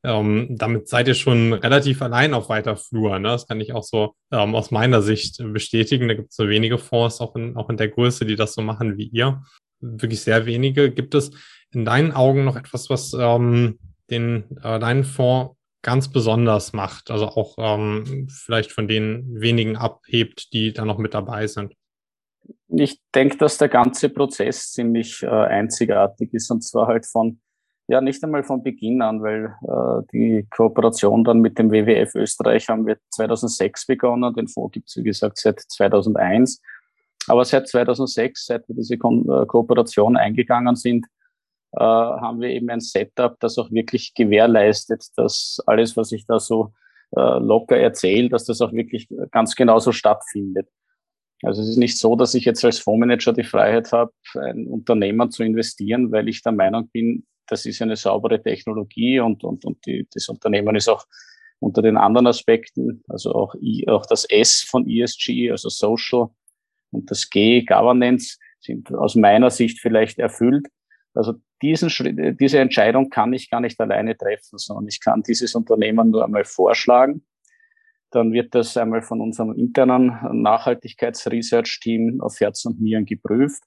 Ähm, 0.04 0.48
damit 0.52 0.88
seid 0.88 1.08
ihr 1.10 1.14
schon 1.14 1.54
relativ 1.54 2.02
allein 2.02 2.34
auf 2.34 2.48
weiter 2.48 2.78
Flur. 2.78 3.20
Ne? 3.20 3.30
Das 3.30 3.48
kann 3.48 3.60
ich 3.60 3.74
auch 3.74 3.84
so 3.84 4.16
ähm, 4.32 4.56
aus 4.56 4.72
meiner 4.72 5.02
Sicht 5.02 5.42
bestätigen. 5.54 6.08
Da 6.08 6.14
gibt 6.14 6.30
es 6.30 6.38
so 6.38 6.48
wenige 6.48 6.78
Fonds, 6.78 7.20
auch 7.20 7.36
in, 7.36 7.58
auch 7.58 7.70
in 7.70 7.78
der 7.78 7.90
Größe, 7.90 8.26
die 8.26 8.36
das 8.36 8.54
so 8.54 8.62
machen 8.62 8.98
wie 8.98 9.08
ihr. 9.08 9.42
Wirklich 9.82 10.22
sehr 10.22 10.46
wenige. 10.46 10.92
Gibt 10.92 11.16
es 11.16 11.32
in 11.72 11.84
deinen 11.84 12.14
Augen 12.14 12.46
noch 12.46 12.56
etwas, 12.56 12.90
was 12.90 13.14
ähm, 13.14 13.78
den, 14.10 14.46
äh, 14.64 14.80
deinen 14.80 15.04
Fonds 15.04 15.56
ganz 15.82 16.08
besonders 16.10 16.72
macht? 16.72 17.12
Also 17.12 17.28
auch 17.28 17.56
ähm, 17.58 18.30
vielleicht 18.30 18.72
von 18.72 18.88
den 18.88 19.42
wenigen 19.42 19.76
abhebt, 19.76 20.54
die 20.54 20.72
da 20.72 20.86
noch 20.86 20.98
mit 20.98 21.14
dabei 21.14 21.48
sind? 21.48 21.74
Ich 22.68 23.02
denke, 23.14 23.38
dass 23.38 23.58
der 23.58 23.70
ganze 23.70 24.10
Prozess 24.10 24.72
ziemlich 24.72 25.24
äh, 25.24 25.28
einzigartig 25.28 26.34
ist 26.34 26.50
und 26.52 26.64
zwar 26.64 26.88
halt 26.88 27.06
von 27.06 27.40
ja, 27.90 28.02
nicht 28.02 28.24
einmal 28.24 28.44
von 28.44 28.62
Beginn 28.62 29.02
an, 29.02 29.24
weil 29.24 29.56
äh, 29.64 30.06
die 30.14 30.48
Kooperation 30.52 31.24
dann 31.24 31.40
mit 31.40 31.58
dem 31.58 31.72
WWF 31.72 32.14
Österreich 32.14 32.70
haben 32.70 32.86
wir 32.86 32.98
2006 33.10 33.88
begonnen. 33.88 34.32
Den 34.36 34.48
Fonds 34.48 34.74
gibt 34.74 34.90
es, 34.90 34.98
wie 34.98 35.04
gesagt, 35.04 35.40
seit 35.40 35.60
2001. 35.60 36.62
Aber 37.28 37.44
seit 37.46 37.68
2006, 37.68 38.46
seit 38.46 38.68
wir 38.68 38.76
diese 38.76 39.00
Ko 39.00 39.42
äh, 39.42 39.46
Kooperation 39.48 40.18
eingegangen 40.18 40.76
sind, 40.76 41.08
äh, 41.72 41.80
haben 41.80 42.40
wir 42.42 42.50
eben 42.50 42.70
ein 42.70 42.80
Setup, 42.80 43.40
das 43.40 43.58
auch 43.58 43.72
wirklich 43.72 44.14
gewährleistet, 44.14 45.06
dass 45.16 45.58
alles, 45.66 45.98
was 45.98 46.12
ich 46.12 46.28
da 46.28 46.40
so 46.40 46.74
äh, 47.16 47.40
locker 47.40 47.78
erzähle, 47.78 48.30
dass 48.30 48.46
das 48.46 48.62
auch 48.62 48.72
wirklich 48.72 49.10
ganz 49.32 49.56
genauso 49.56 49.92
stattfindet. 49.92 50.68
Also 51.44 51.62
es 51.62 51.70
ist 51.70 51.78
nicht 51.78 51.98
so, 51.98 52.16
dass 52.16 52.34
ich 52.34 52.46
jetzt 52.46 52.64
als 52.66 52.80
Fondsmanager 52.80 53.34
die 53.34 53.44
Freiheit 53.44 53.92
habe, 53.92 54.12
ein 54.36 54.68
Unternehmen 54.68 55.32
zu 55.32 55.44
investieren, 55.44 56.12
weil 56.12 56.28
ich 56.28 56.42
der 56.44 56.52
Meinung 56.52 56.90
bin, 56.90 57.26
das 57.48 57.66
ist 57.66 57.82
eine 57.82 57.96
saubere 57.96 58.42
Technologie 58.42 59.20
und, 59.20 59.44
und, 59.44 59.66
und 59.66 59.86
die, 59.86 60.08
das 60.14 60.30
Unternehmen 60.30 60.76
ist 60.76 60.90
auch 60.90 61.06
unter 61.60 61.82
den 61.82 61.98
anderen 61.98 62.28
Aspekten, 62.28 63.04
also 63.08 63.34
auch, 63.34 63.56
I, 63.56 63.86
auch 63.88 64.06
das 64.06 64.26
S 64.26 64.66
von 64.68 64.88
ESG, 64.88 65.52
also 65.52 65.70
Social 65.70 66.30
und 66.92 67.10
das 67.12 67.30
G, 67.30 67.64
Governance, 67.64 68.38
sind 68.60 68.94
aus 68.94 69.16
meiner 69.16 69.50
Sicht 69.50 69.80
vielleicht 69.80 70.20
erfüllt. 70.20 70.68
Also 71.14 71.36
diesen 71.62 71.90
Schritt, 71.90 72.40
diese 72.40 72.60
Entscheidung 72.60 73.10
kann 73.10 73.34
ich 73.34 73.50
gar 73.50 73.62
nicht 73.62 73.80
alleine 73.80 74.18
treffen, 74.18 74.58
sondern 74.58 74.88
ich 74.88 75.02
kann 75.02 75.24
dieses 75.24 75.56
Unternehmen 75.56 76.12
nur 76.12 76.24
einmal 76.24 76.46
vorschlagen. 76.46 77.26
Dann 78.12 78.34
wird 78.34 78.56
das 78.56 78.76
einmal 78.76 79.02
von 79.02 79.22
unserem 79.22 79.54
internen 79.54 80.42
Nachhaltigkeitsresearch-Team 80.42 82.22
auf 82.22 82.40
Herz 82.40 82.66
und 82.66 82.82
Nieren 82.82 83.06
geprüft. 83.06 83.64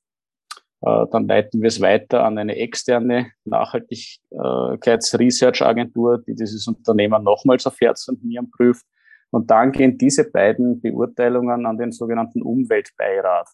Äh, 0.82 1.06
dann 1.12 1.28
leiten 1.28 1.60
wir 1.60 1.68
es 1.68 1.80
weiter 1.80 2.24
an 2.24 2.38
eine 2.38 2.56
externe 2.56 3.30
Nachhaltigkeitsresearch-Agentur, 3.44 6.24
die 6.26 6.34
dieses 6.34 6.66
Unternehmen 6.66 7.22
nochmals 7.22 7.64
auf 7.66 7.80
Herz 7.80 8.08
und 8.08 8.24
Nieren 8.24 8.50
prüft. 8.50 8.84
Und 9.30 9.50
dann 9.50 9.72
gehen 9.72 9.96
diese 9.96 10.30
beiden 10.30 10.80
Beurteilungen 10.80 11.66
an 11.66 11.78
den 11.78 11.92
sogenannten 11.92 12.42
Umweltbeirat. 12.42 13.48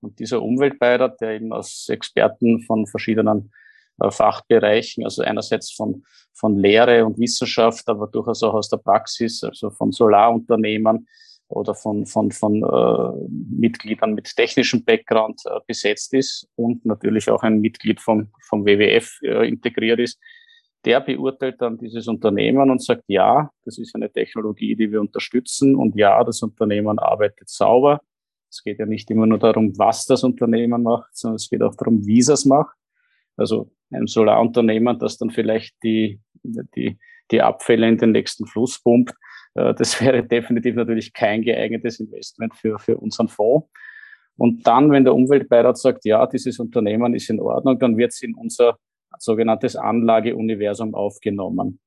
Und 0.00 0.18
dieser 0.18 0.40
Umweltbeirat, 0.40 1.20
der 1.20 1.32
eben 1.32 1.52
aus 1.52 1.86
Experten 1.90 2.62
von 2.62 2.86
verschiedenen 2.86 3.52
Fachbereichen, 4.08 5.04
also 5.04 5.22
einerseits 5.22 5.72
von, 5.72 6.04
von 6.32 6.56
Lehre 6.56 7.04
und 7.04 7.18
Wissenschaft, 7.18 7.88
aber 7.88 8.06
durchaus 8.06 8.42
auch 8.42 8.54
aus 8.54 8.68
der 8.68 8.78
Praxis, 8.78 9.44
also 9.44 9.70
von 9.70 9.92
Solarunternehmen, 9.92 11.06
oder 11.50 11.74
von, 11.74 12.06
von, 12.06 12.30
von 12.30 12.62
äh, 12.62 13.28
Mitgliedern 13.28 14.14
mit 14.14 14.34
technischem 14.34 14.84
Background 14.84 15.40
äh, 15.46 15.58
besetzt 15.66 16.14
ist 16.14 16.48
und 16.54 16.84
natürlich 16.86 17.28
auch 17.30 17.42
ein 17.42 17.60
Mitglied 17.60 18.00
vom, 18.00 18.28
vom 18.48 18.64
WWF 18.64 19.18
äh, 19.22 19.48
integriert 19.48 19.98
ist. 19.98 20.18
der 20.84 21.00
beurteilt 21.00 21.60
dann 21.60 21.76
dieses 21.76 22.08
Unternehmen 22.08 22.70
und 22.70 22.82
sagt, 22.82 23.04
ja, 23.08 23.50
das 23.64 23.78
ist 23.78 23.94
eine 23.94 24.10
Technologie, 24.10 24.76
die 24.76 24.90
wir 24.90 25.00
unterstützen 25.00 25.74
und 25.74 25.94
ja, 25.96 26.22
das 26.24 26.42
Unternehmen 26.42 26.98
arbeitet 26.98 27.50
sauber. 27.50 28.00
Es 28.48 28.62
geht 28.64 28.78
ja 28.78 28.86
nicht 28.86 29.10
immer 29.10 29.26
nur 29.26 29.38
darum, 29.38 29.76
was 29.76 30.06
das 30.06 30.24
Unternehmen 30.24 30.82
macht, 30.82 31.16
sondern 31.16 31.36
es 31.36 31.50
geht 31.50 31.62
auch 31.62 31.74
darum, 31.74 32.06
wie 32.06 32.20
es 32.20 32.28
es 32.28 32.44
macht. 32.44 32.74
Also 33.40 33.70
ein 33.90 34.06
Solarunternehmen, 34.06 34.98
das 34.98 35.18
dann 35.18 35.30
vielleicht 35.30 35.74
die, 35.82 36.20
die, 36.42 36.98
die 37.30 37.42
Abfälle 37.42 37.88
in 37.88 37.96
den 37.96 38.12
nächsten 38.12 38.46
Fluss 38.46 38.82
pumpt, 38.82 39.14
äh, 39.54 39.74
das 39.74 40.00
wäre 40.04 40.22
definitiv 40.26 40.76
natürlich 40.76 41.12
kein 41.12 41.42
geeignetes 41.42 42.00
Investment 42.00 42.54
für, 42.54 42.78
für 42.78 42.98
unseren 42.98 43.28
Fonds. 43.28 43.68
Und 44.36 44.66
dann, 44.66 44.90
wenn 44.90 45.04
der 45.04 45.14
Umweltbeirat 45.14 45.76
sagt, 45.76 46.04
ja, 46.04 46.26
dieses 46.26 46.58
Unternehmen 46.60 47.14
ist 47.14 47.28
in 47.28 47.40
Ordnung, 47.40 47.78
dann 47.78 47.96
wird 47.96 48.12
es 48.12 48.22
in 48.22 48.34
unser 48.34 48.78
sogenanntes 49.18 49.76
Anlageuniversum 49.76 50.94
aufgenommen. 50.94 51.80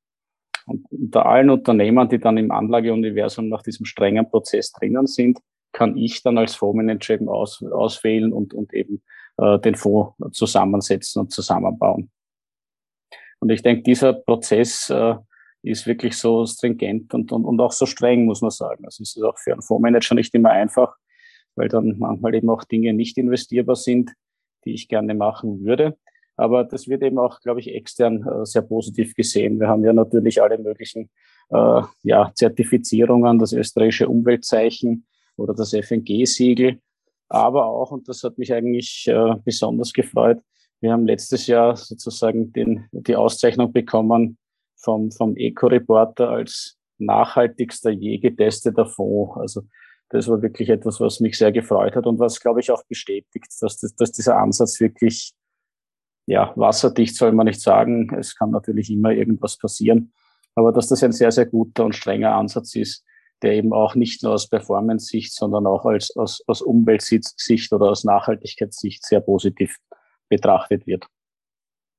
Und 0.65 0.85
unter 0.91 1.25
allen 1.25 1.49
Unternehmern, 1.49 2.09
die 2.09 2.19
dann 2.19 2.37
im 2.37 2.51
Anlageuniversum 2.51 3.49
nach 3.49 3.63
diesem 3.63 3.85
strengen 3.85 4.29
Prozess 4.29 4.71
drinnen 4.71 5.07
sind, 5.07 5.39
kann 5.71 5.97
ich 5.97 6.21
dann 6.21 6.37
als 6.37 6.55
Fondsmanager 6.55 7.15
eben 7.15 7.27
aus, 7.27 7.63
auswählen 7.63 8.31
und, 8.31 8.53
und 8.53 8.73
eben 8.73 9.01
äh, 9.37 9.59
den 9.59 9.75
Fonds 9.75 10.15
zusammensetzen 10.31 11.21
und 11.21 11.31
zusammenbauen. 11.31 12.11
Und 13.39 13.49
ich 13.49 13.61
denke, 13.61 13.83
dieser 13.83 14.13
Prozess 14.13 14.89
äh, 14.89 15.15
ist 15.63 15.87
wirklich 15.87 16.17
so 16.17 16.45
stringent 16.45 17.13
und, 17.13 17.31
und, 17.31 17.45
und 17.45 17.59
auch 17.59 17.71
so 17.71 17.85
streng, 17.85 18.25
muss 18.25 18.41
man 18.41 18.51
sagen. 18.51 18.85
Also 18.85 19.03
es 19.03 19.15
ist 19.15 19.23
auch 19.23 19.37
für 19.37 19.53
einen 19.53 19.61
Fondsmanager 19.61 20.15
nicht 20.15 20.33
immer 20.35 20.51
einfach, 20.51 20.95
weil 21.55 21.69
dann 21.69 21.97
manchmal 21.97 22.35
eben 22.35 22.49
auch 22.49 22.63
Dinge 22.63 22.93
nicht 22.93 23.17
investierbar 23.17 23.75
sind, 23.75 24.11
die 24.65 24.73
ich 24.73 24.87
gerne 24.87 25.13
machen 25.13 25.63
würde. 25.63 25.97
Aber 26.35 26.63
das 26.63 26.87
wird 26.87 27.03
eben 27.03 27.19
auch, 27.19 27.41
glaube 27.41 27.59
ich, 27.59 27.73
extern 27.73 28.25
äh, 28.27 28.45
sehr 28.45 28.63
positiv 28.63 29.13
gesehen. 29.13 29.59
Wir 29.59 29.67
haben 29.67 29.83
ja 29.83 29.93
natürlich 29.93 30.41
alle 30.41 30.57
möglichen 30.57 31.09
äh, 31.49 31.81
ja, 32.03 32.31
Zertifizierungen, 32.33 33.39
das 33.39 33.53
österreichische 33.53 34.09
Umweltzeichen 34.09 35.05
oder 35.37 35.53
das 35.53 35.73
FNG-Siegel. 35.73 36.79
Aber 37.29 37.65
auch, 37.65 37.91
und 37.91 38.07
das 38.07 38.23
hat 38.23 38.37
mich 38.37 38.53
eigentlich 38.53 39.07
äh, 39.07 39.35
besonders 39.43 39.93
gefreut, 39.93 40.39
wir 40.81 40.91
haben 40.91 41.05
letztes 41.05 41.47
Jahr 41.47 41.77
sozusagen 41.77 42.51
den, 42.51 42.87
die 42.91 43.15
Auszeichnung 43.15 43.71
bekommen 43.71 44.37
vom, 44.75 45.11
vom 45.11 45.37
Eco-Reporter 45.37 46.29
als 46.29 46.77
nachhaltigster 46.97 47.91
je 47.91 48.17
getesteter 48.17 48.85
Fonds. 48.85 49.37
Also 49.37 49.61
das 50.09 50.27
war 50.27 50.41
wirklich 50.41 50.69
etwas, 50.69 50.99
was 50.99 51.21
mich 51.21 51.37
sehr 51.37 51.51
gefreut 51.53 51.95
hat 51.95 52.05
und 52.05 52.19
was, 52.19 52.39
glaube 52.39 52.59
ich, 52.59 52.69
auch 52.69 52.83
bestätigt, 52.83 53.47
dass, 53.61 53.77
das, 53.77 53.95
dass 53.95 54.11
dieser 54.11 54.37
Ansatz 54.37 54.79
wirklich 54.79 55.33
ja, 56.25 56.53
wasserdicht 56.55 57.15
soll 57.15 57.31
man 57.31 57.47
nicht 57.47 57.61
sagen. 57.61 58.13
Es 58.17 58.35
kann 58.35 58.51
natürlich 58.51 58.89
immer 58.89 59.11
irgendwas 59.11 59.57
passieren. 59.57 60.13
Aber 60.55 60.71
dass 60.71 60.89
das 60.89 61.03
ein 61.03 61.11
sehr, 61.11 61.31
sehr 61.31 61.45
guter 61.45 61.85
und 61.85 61.95
strenger 61.95 62.35
Ansatz 62.35 62.75
ist, 62.75 63.05
der 63.43 63.53
eben 63.53 63.73
auch 63.73 63.95
nicht 63.95 64.23
nur 64.23 64.33
aus 64.33 64.49
Performance-Sicht, 64.49 65.33
sondern 65.33 65.67
auch 65.67 65.85
als, 65.85 66.15
aus, 66.15 66.43
aus 66.47 66.61
Umweltsicht 66.61 67.71
oder 67.71 67.89
aus 67.89 68.03
Nachhaltigkeitssicht 68.03 69.05
sehr 69.05 69.21
positiv 69.21 69.77
betrachtet 70.29 70.87
wird. 70.87 71.05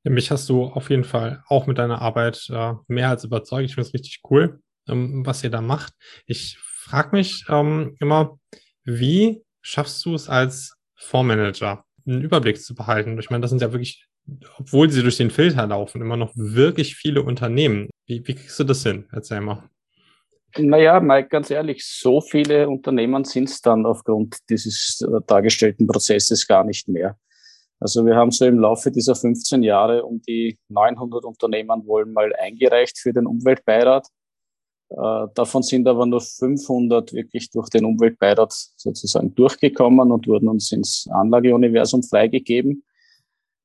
Ja, 0.04 0.10
mich 0.10 0.30
hast 0.30 0.48
du 0.48 0.64
auf 0.64 0.90
jeden 0.90 1.04
Fall 1.04 1.42
auch 1.48 1.66
mit 1.66 1.78
deiner 1.78 2.02
Arbeit 2.02 2.46
äh, 2.50 2.74
mehr 2.88 3.10
als 3.10 3.24
überzeugt. 3.24 3.66
Ich 3.66 3.74
finde 3.74 3.88
es 3.88 3.94
richtig 3.94 4.20
cool, 4.30 4.60
ähm, 4.88 5.24
was 5.24 5.44
ihr 5.44 5.50
da 5.50 5.60
macht. 5.60 5.92
Ich 6.26 6.58
frage 6.58 7.16
mich 7.16 7.44
ähm, 7.48 7.96
immer, 8.00 8.38
wie 8.84 9.42
schaffst 9.62 10.04
du 10.04 10.14
es 10.14 10.28
als 10.28 10.74
Fondsmanager, 10.96 11.84
einen 12.06 12.22
Überblick 12.22 12.60
zu 12.60 12.74
behalten? 12.74 13.18
Ich 13.18 13.30
meine, 13.30 13.42
das 13.42 13.50
sind 13.50 13.62
ja 13.62 13.72
wirklich 13.72 14.06
obwohl 14.56 14.90
sie 14.90 15.02
durch 15.02 15.16
den 15.16 15.30
Filter 15.30 15.66
laufen, 15.66 16.00
immer 16.00 16.16
noch 16.16 16.32
wirklich 16.34 16.96
viele 16.96 17.22
Unternehmen. 17.22 17.90
Wie, 18.06 18.26
wie 18.26 18.34
kriegst 18.34 18.58
du 18.58 18.64
das 18.64 18.82
hin? 18.82 19.06
Erzähl 19.12 19.40
mal. 19.40 19.68
Naja, 20.56 21.00
Mike, 21.00 21.28
ganz 21.28 21.50
ehrlich, 21.50 21.84
so 21.84 22.20
viele 22.20 22.68
Unternehmen 22.68 23.24
sind 23.24 23.48
es 23.48 23.60
dann 23.60 23.84
aufgrund 23.86 24.36
dieses 24.48 25.00
äh, 25.00 25.20
dargestellten 25.26 25.86
Prozesses 25.86 26.46
gar 26.46 26.64
nicht 26.64 26.88
mehr. 26.88 27.16
Also 27.80 28.06
wir 28.06 28.14
haben 28.16 28.30
so 28.30 28.46
im 28.46 28.60
Laufe 28.60 28.90
dieser 28.90 29.14
15 29.14 29.62
Jahre 29.62 30.04
um 30.04 30.22
die 30.22 30.58
900 30.68 31.24
Unternehmen 31.24 31.86
wohl 31.86 32.06
mal 32.06 32.32
eingereicht 32.36 32.98
für 32.98 33.12
den 33.12 33.26
Umweltbeirat. 33.26 34.06
Äh, 34.90 35.26
davon 35.34 35.62
sind 35.62 35.88
aber 35.88 36.06
nur 36.06 36.20
500 36.20 37.12
wirklich 37.12 37.50
durch 37.50 37.68
den 37.68 37.84
Umweltbeirat 37.84 38.52
sozusagen 38.52 39.34
durchgekommen 39.34 40.12
und 40.12 40.28
wurden 40.28 40.48
uns 40.48 40.70
ins 40.70 41.08
Anlageuniversum 41.10 42.02
freigegeben. 42.02 42.84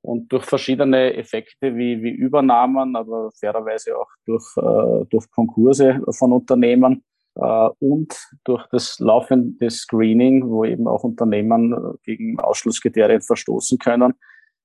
Und 0.01 0.31
durch 0.31 0.45
verschiedene 0.45 1.13
Effekte 1.15 1.75
wie, 1.75 2.01
wie 2.01 2.11
Übernahmen, 2.11 2.95
aber 2.95 3.31
fairerweise 3.37 3.97
auch 3.97 4.09
durch, 4.25 4.45
äh, 4.57 5.05
durch 5.09 5.29
Konkurse 5.29 6.01
von 6.11 6.31
Unternehmen 6.31 7.03
äh, 7.35 7.69
und 7.79 8.15
durch 8.43 8.65
das 8.71 8.99
laufende 8.99 9.69
Screening, 9.69 10.49
wo 10.49 10.63
eben 10.63 10.87
auch 10.87 11.03
Unternehmen 11.03 11.73
äh, 11.73 11.97
gegen 12.03 12.39
Ausschlusskriterien 12.39 13.21
verstoßen 13.21 13.77
können, 13.77 14.13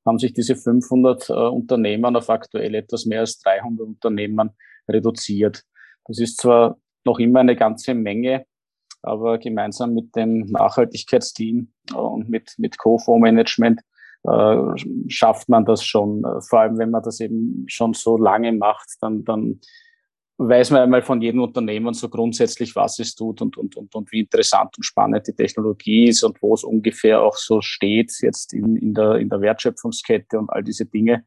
haben 0.07 0.19
sich 0.19 0.33
diese 0.33 0.57
500 0.57 1.31
äh, 1.31 1.33
Unternehmen 1.33 2.15
auf 2.17 2.31
aktuell 2.31 2.75
etwas 2.75 3.07
mehr 3.07 3.21
als 3.21 3.39
300 3.41 3.87
Unternehmen 3.87 4.51
reduziert. 4.89 5.65
Das 6.07 6.21
ist 6.21 6.39
zwar 6.39 6.79
noch 7.05 7.19
immer 7.19 7.41
eine 7.41 7.57
ganze 7.57 7.95
Menge, 7.95 8.47
aber 9.03 9.39
gemeinsam 9.39 9.95
mit 9.95 10.15
dem 10.17 10.41
Nachhaltigkeitsteam 10.47 11.73
und 11.95 12.29
mit, 12.29 12.55
mit 12.59 12.79
Co-Fonds-Management 12.79 13.81
äh, 13.81 13.94
schafft 15.09 15.49
man 15.49 15.65
das 15.65 15.85
schon. 15.85 16.25
Vor 16.49 16.61
allem, 16.61 16.79
wenn 16.79 16.91
man 16.91 17.03
das 17.03 17.21
eben 17.21 17.65
schon 17.69 17.93
so 17.93 18.17
lange 18.17 18.53
macht, 18.53 18.89
dann, 19.01 19.25
dann 19.25 19.61
weiß 20.39 20.71
man 20.71 20.83
einmal 20.83 21.03
von 21.03 21.21
jedem 21.23 21.43
Unternehmen 21.43 21.95
so 21.95 22.09
grundsätzlich, 22.09 22.75
was 22.75 22.99
es 22.99 23.15
tut 23.15 23.41
und, 23.41 23.57
und, 23.57 23.77
und, 23.77 23.95
und 23.95 24.13
wie 24.13 24.21
interessant 24.21 24.77
und 24.77 24.83
spannend 24.83 25.27
die 25.27 25.35
Technologie 25.35 26.09
ist 26.09 26.25
und 26.25 26.41
wo 26.43 26.55
es 26.55 26.65
ungefähr 26.65 27.23
auch 27.23 27.37
so 27.37 27.61
steht 27.61 28.13
jetzt 28.21 28.53
in, 28.53 28.77
in, 28.77 28.95
der, 28.95 29.17
in 29.17 29.29
der 29.29 29.41
Wertschöpfungskette 29.41 30.39
und 30.39 30.51
all 30.51 30.65
diese 30.65 30.87
Dinge. 30.87 31.25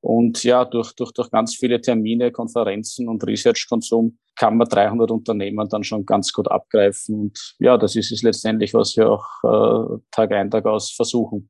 Und 0.00 0.44
ja, 0.44 0.64
durch, 0.64 0.92
durch, 0.92 1.12
durch 1.12 1.30
ganz 1.30 1.56
viele 1.56 1.80
Termine, 1.80 2.30
Konferenzen 2.30 3.08
und 3.08 3.26
Research-Konsum 3.26 4.18
kann 4.36 4.56
man 4.56 4.68
300 4.68 5.10
Unternehmen 5.10 5.68
dann 5.68 5.82
schon 5.84 6.04
ganz 6.06 6.32
gut 6.32 6.48
abgreifen. 6.48 7.14
Und 7.14 7.56
ja, 7.58 7.76
das 7.76 7.96
ist 7.96 8.12
es 8.12 8.22
letztendlich, 8.22 8.74
was 8.74 8.96
wir 8.96 9.10
auch 9.10 9.26
äh, 9.42 9.98
Tag 10.10 10.32
ein, 10.32 10.50
Tag 10.50 10.66
aus 10.66 10.92
versuchen. 10.92 11.48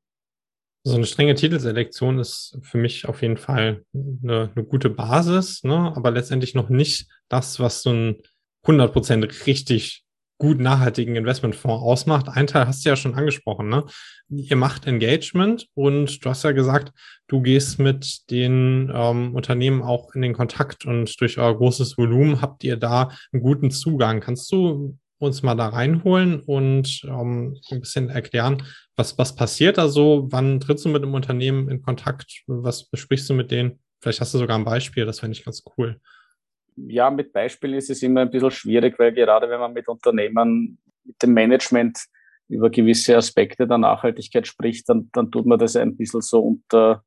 So 0.86 0.94
eine 0.94 1.04
strenge 1.06 1.34
Titelselektion 1.34 2.20
ist 2.20 2.58
für 2.62 2.78
mich 2.78 3.08
auf 3.08 3.20
jeden 3.20 3.38
Fall 3.38 3.82
eine, 3.92 4.52
eine 4.54 4.64
gute 4.64 4.88
Basis, 4.88 5.64
ne? 5.64 5.92
aber 5.96 6.12
letztendlich 6.12 6.54
noch 6.54 6.68
nicht 6.68 7.08
das, 7.28 7.58
was 7.58 7.82
so 7.82 7.90
ein 7.90 8.16
100% 8.64 9.46
richtig 9.46 10.04
gut 10.38 10.60
nachhaltigen 10.60 11.16
Investmentfonds 11.16 11.82
ausmacht. 11.82 12.28
Ein 12.28 12.46
Teil 12.46 12.68
hast 12.68 12.84
du 12.84 12.90
ja 12.90 12.94
schon 12.94 13.16
angesprochen. 13.16 13.68
Ne? 13.68 13.84
Ihr 14.28 14.54
macht 14.54 14.86
Engagement 14.86 15.66
und 15.74 16.24
du 16.24 16.30
hast 16.30 16.44
ja 16.44 16.52
gesagt, 16.52 16.92
du 17.26 17.42
gehst 17.42 17.80
mit 17.80 18.30
den 18.30 18.88
ähm, 18.94 19.34
Unternehmen 19.34 19.82
auch 19.82 20.14
in 20.14 20.22
den 20.22 20.34
Kontakt 20.34 20.84
und 20.84 21.20
durch 21.20 21.36
euer 21.38 21.56
großes 21.56 21.98
Volumen 21.98 22.40
habt 22.40 22.62
ihr 22.62 22.76
da 22.76 23.10
einen 23.32 23.42
guten 23.42 23.72
Zugang. 23.72 24.20
Kannst 24.20 24.52
du 24.52 24.96
uns 25.18 25.42
mal 25.42 25.56
da 25.56 25.68
reinholen 25.68 26.40
und 26.42 27.02
ähm, 27.08 27.58
ein 27.72 27.80
bisschen 27.80 28.08
erklären, 28.08 28.62
was, 28.96 29.18
was 29.18 29.34
passiert 29.34 29.78
da 29.78 29.88
so? 29.88 30.26
Wann 30.30 30.60
trittst 30.60 30.84
du 30.84 30.88
mit 30.88 31.02
dem 31.02 31.14
Unternehmen 31.14 31.68
in 31.68 31.82
Kontakt? 31.82 32.42
Was 32.46 32.88
besprichst 32.88 33.28
du 33.28 33.34
mit 33.34 33.50
denen? 33.50 33.78
Vielleicht 34.00 34.20
hast 34.20 34.34
du 34.34 34.38
sogar 34.38 34.58
ein 34.58 34.64
Beispiel, 34.64 35.04
das 35.04 35.20
fände 35.20 35.36
ich 35.36 35.44
ganz 35.44 35.62
cool. 35.76 36.00
Ja, 36.76 37.10
mit 37.10 37.32
Beispielen 37.32 37.74
ist 37.74 37.90
es 37.90 38.02
immer 38.02 38.22
ein 38.22 38.30
bisschen 38.30 38.50
schwierig, 38.50 38.98
weil 38.98 39.12
gerade 39.12 39.48
wenn 39.48 39.60
man 39.60 39.72
mit 39.72 39.88
Unternehmen, 39.88 40.78
mit 41.04 41.22
dem 41.22 41.32
Management 41.32 41.98
über 42.48 42.70
gewisse 42.70 43.16
Aspekte 43.16 43.66
der 43.66 43.78
Nachhaltigkeit 43.78 44.46
spricht, 44.46 44.88
dann, 44.88 45.10
dann 45.12 45.30
tut 45.30 45.46
man 45.46 45.58
das 45.58 45.76
ein 45.76 45.96
bisschen 45.96 46.20
so 46.20 46.40
unter 46.40 47.02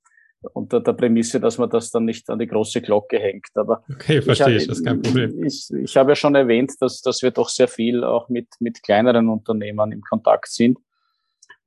unter 0.53 0.79
der 0.79 0.93
Prämisse, 0.93 1.39
dass 1.39 1.57
man 1.57 1.69
das 1.69 1.91
dann 1.91 2.05
nicht 2.05 2.29
an 2.29 2.39
die 2.39 2.47
große 2.47 2.81
Glocke 2.81 3.19
hängt. 3.19 3.49
Aber 3.55 3.83
okay, 3.91 4.21
verstehe 4.21 4.55
ich, 4.55 4.61
ich 4.63 4.67
das 4.67 4.79
ist 4.79 4.85
kein 4.85 5.01
Problem. 5.01 5.43
Ich, 5.43 5.69
ich 5.69 5.97
habe 5.97 6.11
ja 6.11 6.15
schon 6.15 6.35
erwähnt, 6.35 6.73
dass, 6.79 7.01
dass 7.01 7.21
wir 7.21 7.31
doch 7.31 7.49
sehr 7.49 7.67
viel 7.67 8.03
auch 8.03 8.29
mit, 8.29 8.47
mit 8.59 8.81
kleineren 8.81 9.27
Unternehmern 9.27 9.91
im 9.91 10.01
Kontakt 10.01 10.49
sind. 10.49 10.77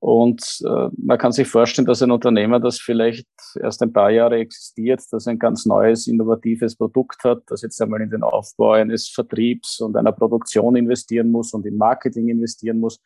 Und 0.02 0.42
äh, 0.64 0.88
man 0.98 1.16
kann 1.16 1.30
sich 1.30 1.46
vorstellen, 1.46 1.86
dass 1.86 2.02
ein 2.02 2.10
Unternehmer, 2.10 2.58
das 2.58 2.80
vielleicht 2.80 3.28
erst 3.60 3.84
ein 3.84 3.92
paar 3.92 4.10
Jahre 4.10 4.38
existiert, 4.38 5.00
das 5.12 5.28
ein 5.28 5.38
ganz 5.38 5.64
neues, 5.64 6.08
innovatives 6.08 6.74
Produkt 6.74 7.22
hat, 7.22 7.44
das 7.46 7.62
jetzt 7.62 7.80
einmal 7.80 8.00
in 8.00 8.10
den 8.10 8.24
Aufbau 8.24 8.72
eines 8.72 9.08
Vertriebs 9.08 9.78
und 9.78 9.96
einer 9.96 10.10
Produktion 10.10 10.74
investieren 10.74 11.30
muss 11.30 11.54
und 11.54 11.66
in 11.66 11.76
Marketing 11.76 12.30
investieren 12.30 12.80
muss, 12.80 13.00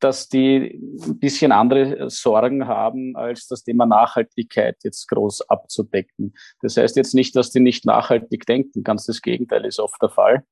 dass 0.00 0.26
die 0.30 0.80
ein 1.06 1.18
bisschen 1.18 1.52
andere 1.52 2.08
Sorgen 2.08 2.66
haben, 2.66 3.14
als 3.14 3.46
das 3.46 3.62
Thema 3.62 3.84
Nachhaltigkeit 3.84 4.78
jetzt 4.84 5.06
groß 5.08 5.50
abzudecken. 5.50 6.32
Das 6.62 6.78
heißt 6.78 6.96
jetzt 6.96 7.14
nicht, 7.14 7.36
dass 7.36 7.50
die 7.50 7.60
nicht 7.60 7.84
nachhaltig 7.84 8.46
denken, 8.46 8.84
ganz 8.84 9.04
das 9.04 9.20
Gegenteil 9.20 9.66
ist 9.66 9.78
oft 9.78 10.00
der 10.00 10.08
Fall, 10.08 10.44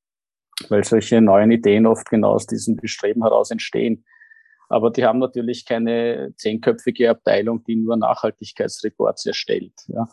weil 0.69 0.85
solche 0.85 1.23
neuen 1.23 1.51
Ideen 1.53 1.87
oft 1.87 2.11
genau 2.11 2.33
aus 2.35 2.47
diesem 2.47 2.77
Bestreben 2.77 3.23
heraus 3.23 3.51
entstehen. 3.51 4.05
Aber 4.73 4.91
die 4.91 5.05
haben 5.05 5.19
natürlich 5.19 5.67
keine 5.67 6.33
zehnköpfige 6.37 7.11
Abteilung, 7.11 7.63
die 7.65 7.77
nur 7.77 7.95
Nachhaltigkeitsreports 7.99 9.27
erstellt. 9.27 9.75
Ja. 9.89 10.09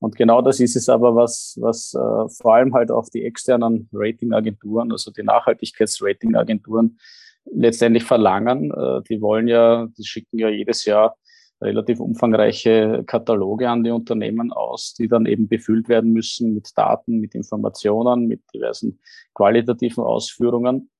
Und 0.00 0.16
genau 0.16 0.42
das 0.42 0.60
ist 0.60 0.76
es 0.76 0.90
aber, 0.90 1.14
was, 1.14 1.56
was 1.58 1.94
äh, 1.94 2.28
vor 2.28 2.54
allem 2.54 2.74
halt 2.74 2.90
auf 2.90 3.08
die 3.08 3.24
externen 3.24 3.88
Ratingagenturen, 3.90 4.92
also 4.92 5.10
die 5.10 5.22
Nachhaltigkeitsratingagenturen, 5.22 6.98
letztendlich 7.46 8.04
verlangen. 8.04 8.70
Äh, 8.70 9.00
die 9.08 9.22
wollen 9.22 9.48
ja, 9.48 9.88
die 9.96 10.04
schicken 10.04 10.38
ja 10.38 10.50
jedes 10.50 10.84
Jahr 10.84 11.16
relativ 11.62 11.98
umfangreiche 11.98 13.04
Kataloge 13.06 13.70
an 13.70 13.82
die 13.82 13.92
Unternehmen 13.92 14.52
aus, 14.52 14.92
die 14.92 15.08
dann 15.08 15.24
eben 15.24 15.48
befüllt 15.48 15.88
werden 15.88 16.12
müssen 16.12 16.52
mit 16.52 16.76
Daten, 16.76 17.18
mit 17.18 17.34
Informationen, 17.34 18.26
mit 18.26 18.42
diversen 18.52 19.00
qualitativen 19.32 20.04
Ausführungen, 20.04 20.90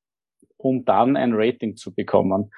um 0.56 0.86
dann 0.86 1.16
ein 1.18 1.34
Rating 1.34 1.76
zu 1.76 1.92
bekommen. 1.94 2.50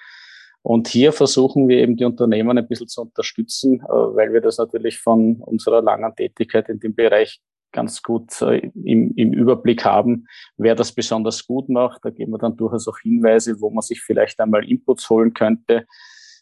Und 0.66 0.88
hier 0.88 1.12
versuchen 1.12 1.68
wir 1.68 1.76
eben 1.76 1.94
die 1.94 2.06
Unternehmen 2.06 2.56
ein 2.56 2.66
bisschen 2.66 2.88
zu 2.88 3.02
unterstützen, 3.02 3.80
äh, 3.80 3.86
weil 3.86 4.32
wir 4.32 4.40
das 4.40 4.56
natürlich 4.56 4.98
von 4.98 5.36
unserer 5.42 5.82
langen 5.82 6.16
Tätigkeit 6.16 6.70
in 6.70 6.80
dem 6.80 6.94
Bereich 6.94 7.38
ganz 7.70 8.02
gut 8.02 8.40
äh, 8.40 8.70
im, 8.82 9.12
im 9.14 9.34
Überblick 9.34 9.84
haben, 9.84 10.26
wer 10.56 10.74
das 10.74 10.92
besonders 10.92 11.46
gut 11.46 11.68
macht. 11.68 12.02
Da 12.02 12.08
geben 12.08 12.32
wir 12.32 12.38
dann 12.38 12.56
durchaus 12.56 12.88
auch 12.88 12.98
Hinweise, 12.98 13.60
wo 13.60 13.68
man 13.68 13.82
sich 13.82 14.00
vielleicht 14.00 14.40
einmal 14.40 14.66
Inputs 14.66 15.10
holen 15.10 15.34
könnte, 15.34 15.84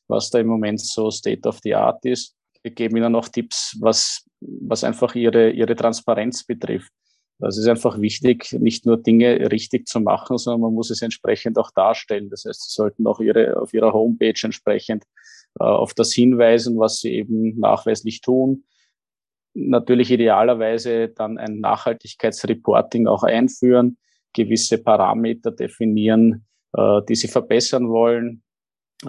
was 0.07 0.31
da 0.31 0.39
im 0.39 0.47
Moment 0.47 0.81
so 0.81 1.11
State 1.11 1.49
of 1.49 1.59
the 1.65 1.75
Art 1.75 2.05
ist. 2.05 2.37
Wir 2.63 2.71
geben 2.71 2.99
Ihnen 2.99 3.11
noch 3.11 3.29
Tipps, 3.29 3.77
was, 3.81 4.25
was 4.41 4.85
einfach 4.85 5.17
Ihre, 5.17 5.51
Ihre 5.51 5.75
Transparenz 5.75 6.45
betrifft. 6.45 6.93
Also 7.43 7.61
es 7.61 7.67
ist 7.67 7.71
einfach 7.71 8.01
wichtig, 8.01 8.53
nicht 8.53 8.87
nur 8.87 8.97
Dinge 8.97 9.51
richtig 9.51 9.87
zu 9.89 10.01
machen, 10.01 10.39
sondern 10.39 10.61
man 10.61 10.75
muss 10.75 10.91
es 10.91 11.03
entsprechend 11.03 11.59
auch 11.59 11.71
darstellen. 11.71 12.31
Das 12.31 12.45
heißt, 12.45 12.63
Sie 12.63 12.75
sollten 12.75 13.07
auch 13.07 13.21
Ihre, 13.21 13.61
auf 13.61 13.75
Ihrer 13.75 13.93
Homepage 13.93 14.35
entsprechend 14.43 15.05
äh, 15.59 15.65
auf 15.65 15.93
das 15.95 16.13
hinweisen, 16.13 16.79
was 16.79 17.01
Sie 17.01 17.13
eben 17.13 17.59
nachweislich 17.59 18.21
tun. 18.21 18.65
Natürlich 19.55 20.11
idealerweise 20.11 21.09
dann 21.09 21.37
ein 21.37 21.61
Nachhaltigkeitsreporting 21.61 23.07
auch 23.07 23.23
einführen, 23.23 23.99
gewisse 24.33 24.79
Parameter 24.79 25.51
definieren, 25.51 26.47
äh, 26.75 27.01
die 27.09 27.17
Sie 27.17 27.29
verbessern 27.29 27.89
wollen, 27.89 28.43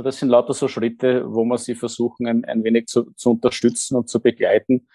das 0.02 0.18
sind 0.18 0.30
lauter 0.30 0.54
so 0.54 0.68
Schritte, 0.68 1.24
wo 1.28 1.46
man 1.46 1.60
sie 1.60 1.76
versuchen, 1.76 2.26
ein, 2.26 2.46
ein 2.46 2.64
wenig 2.64 2.88
zu, 2.88 3.12
zu 3.12 3.32
unterstützen 3.32 3.96
und 3.96 4.10
zu 4.10 4.20
begleiten. 4.20 4.88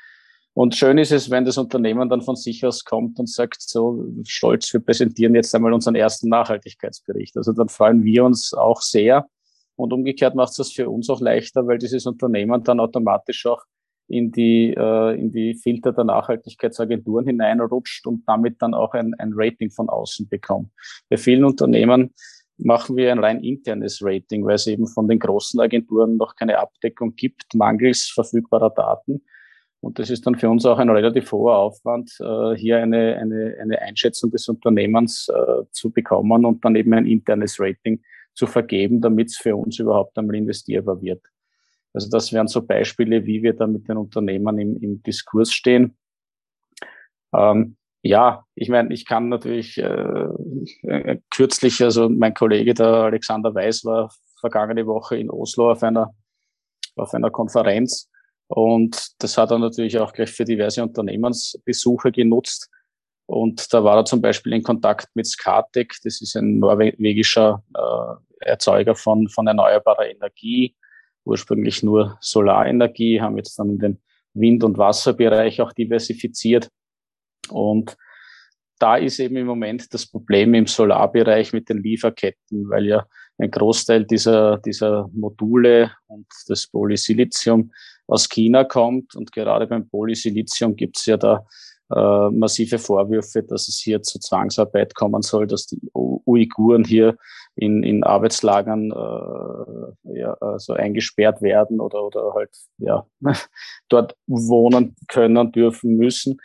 Und 0.58 0.74
schön 0.74 0.98
ist 0.98 1.12
es, 1.12 1.30
wenn 1.30 1.44
das 1.44 1.56
Unternehmen 1.56 2.08
dann 2.08 2.20
von 2.20 2.34
sich 2.34 2.66
aus 2.66 2.82
kommt 2.82 3.20
und 3.20 3.28
sagt, 3.28 3.62
so 3.62 4.04
stolz, 4.24 4.72
wir 4.72 4.80
präsentieren 4.80 5.36
jetzt 5.36 5.54
einmal 5.54 5.72
unseren 5.72 5.94
ersten 5.94 6.28
Nachhaltigkeitsbericht. 6.28 7.36
Also 7.36 7.52
dann 7.52 7.68
freuen 7.68 8.02
wir 8.02 8.24
uns 8.24 8.52
auch 8.54 8.80
sehr. 8.80 9.28
Und 9.76 9.92
umgekehrt 9.92 10.34
macht 10.34 10.50
es 10.50 10.56
das 10.56 10.72
für 10.72 10.90
uns 10.90 11.08
auch 11.10 11.20
leichter, 11.20 11.68
weil 11.68 11.78
dieses 11.78 12.06
Unternehmen 12.06 12.64
dann 12.64 12.80
automatisch 12.80 13.46
auch 13.46 13.62
in 14.08 14.32
die, 14.32 14.74
äh, 14.76 15.16
in 15.16 15.30
die 15.30 15.54
Filter 15.54 15.92
der 15.92 16.02
Nachhaltigkeitsagenturen 16.02 17.26
hineinrutscht 17.26 18.04
und 18.08 18.24
damit 18.26 18.60
dann 18.60 18.74
auch 18.74 18.94
ein, 18.94 19.14
ein 19.14 19.30
Rating 19.36 19.70
von 19.70 19.88
außen 19.88 20.28
bekommt. 20.28 20.72
Bei 21.08 21.18
vielen 21.18 21.44
Unternehmen 21.44 22.12
machen 22.56 22.96
wir 22.96 23.12
ein 23.12 23.20
rein 23.20 23.44
internes 23.44 24.00
Rating, 24.02 24.44
weil 24.44 24.56
es 24.56 24.66
eben 24.66 24.88
von 24.88 25.06
den 25.06 25.20
großen 25.20 25.60
Agenturen 25.60 26.16
noch 26.16 26.34
keine 26.34 26.58
Abdeckung 26.58 27.14
gibt, 27.14 27.54
mangels 27.54 28.10
verfügbarer 28.12 28.70
Daten. 28.70 29.22
Und 29.80 29.98
das 29.98 30.10
ist 30.10 30.26
dann 30.26 30.34
für 30.34 30.50
uns 30.50 30.66
auch 30.66 30.78
ein 30.78 30.90
relativ 30.90 31.30
hoher 31.30 31.56
Aufwand, 31.56 32.10
äh, 32.20 32.54
hier 32.56 32.78
eine, 32.78 33.16
eine, 33.16 33.56
eine 33.60 33.80
Einschätzung 33.80 34.30
des 34.30 34.48
Unternehmens 34.48 35.28
äh, 35.28 35.62
zu 35.70 35.92
bekommen 35.92 36.44
und 36.44 36.64
dann 36.64 36.74
eben 36.74 36.92
ein 36.94 37.06
internes 37.06 37.60
Rating 37.60 38.02
zu 38.34 38.46
vergeben, 38.46 39.00
damit 39.00 39.28
es 39.28 39.36
für 39.36 39.54
uns 39.54 39.78
überhaupt 39.78 40.18
einmal 40.18 40.36
investierbar 40.36 41.00
wird. 41.00 41.22
Also 41.94 42.10
das 42.10 42.32
wären 42.32 42.48
so 42.48 42.64
Beispiele, 42.66 43.24
wie 43.24 43.42
wir 43.42 43.54
da 43.54 43.66
mit 43.66 43.88
den 43.88 43.96
Unternehmen 43.96 44.58
im, 44.58 44.76
im 44.78 45.02
Diskurs 45.02 45.52
stehen. 45.52 45.96
Ähm, 47.32 47.76
ja, 48.02 48.44
ich 48.54 48.68
meine, 48.68 48.92
ich 48.92 49.06
kann 49.06 49.28
natürlich 49.28 49.78
äh, 49.78 50.28
äh, 50.82 51.18
kürzlich, 51.30 51.82
also 51.82 52.08
mein 52.08 52.34
Kollege, 52.34 52.74
der 52.74 52.86
Alexander 52.86 53.54
Weiß, 53.54 53.84
war 53.84 54.12
vergangene 54.40 54.86
Woche 54.86 55.16
in 55.16 55.30
Oslo 55.30 55.72
auf 55.72 55.82
einer, 55.82 56.14
auf 56.96 57.14
einer 57.14 57.30
Konferenz 57.30 58.08
und 58.48 59.22
das 59.22 59.36
hat 59.36 59.50
er 59.50 59.58
natürlich 59.58 59.98
auch 59.98 60.12
gleich 60.12 60.30
für 60.30 60.44
diverse 60.44 60.82
Unternehmensbesuche 60.82 62.10
genutzt. 62.10 62.70
Und 63.26 63.72
da 63.74 63.84
war 63.84 63.98
er 63.98 64.04
zum 64.06 64.22
Beispiel 64.22 64.54
in 64.54 64.62
Kontakt 64.62 65.08
mit 65.14 65.26
Skatec, 65.26 65.94
das 66.02 66.22
ist 66.22 66.34
ein 66.34 66.58
norwegischer 66.58 67.62
äh, 67.74 68.48
Erzeuger 68.48 68.94
von, 68.94 69.28
von 69.28 69.46
erneuerbarer 69.46 70.08
Energie, 70.08 70.74
ursprünglich 71.24 71.82
nur 71.82 72.16
Solarenergie, 72.22 73.20
haben 73.20 73.36
jetzt 73.36 73.58
dann 73.58 73.68
in 73.68 73.78
den 73.78 74.02
Wind- 74.32 74.64
und 74.64 74.78
Wasserbereich 74.78 75.60
auch 75.60 75.74
diversifiziert. 75.74 76.70
Und 77.50 77.98
da 78.78 78.96
ist 78.96 79.18
eben 79.18 79.36
im 79.36 79.46
Moment 79.46 79.92
das 79.92 80.06
Problem 80.06 80.54
im 80.54 80.66
Solarbereich 80.66 81.52
mit 81.52 81.68
den 81.68 81.82
Lieferketten, 81.82 82.70
weil 82.70 82.86
ja 82.86 83.06
ein 83.38 83.50
Großteil 83.50 84.04
dieser, 84.04 84.58
dieser 84.58 85.08
Module 85.12 85.92
und 86.08 86.26
das 86.48 86.66
Polysilizium 86.66 87.72
aus 88.06 88.28
China 88.28 88.64
kommt. 88.64 89.14
Und 89.14 89.32
gerade 89.32 89.66
beim 89.66 89.88
Polysilizium 89.88 90.76
gibt 90.76 90.98
es 90.98 91.06
ja 91.06 91.16
da 91.16 91.46
äh, 91.90 92.30
massive 92.30 92.78
Vorwürfe, 92.78 93.42
dass 93.42 93.68
es 93.68 93.78
hier 93.78 94.02
zu 94.02 94.18
Zwangsarbeit 94.18 94.94
kommen 94.94 95.22
soll, 95.22 95.46
dass 95.46 95.66
die 95.66 95.80
Uiguren 95.94 96.84
hier 96.84 97.16
in, 97.54 97.82
in 97.82 98.04
Arbeitslagern 98.04 98.90
äh, 98.90 100.18
ja, 100.18 100.34
also 100.34 100.74
eingesperrt 100.74 101.40
werden 101.40 101.80
oder, 101.80 102.04
oder 102.04 102.34
halt 102.34 102.50
ja, 102.78 103.06
dort 103.88 104.16
wohnen 104.26 104.96
können, 105.08 105.50
dürfen, 105.52 105.96
müssen. 105.96 106.38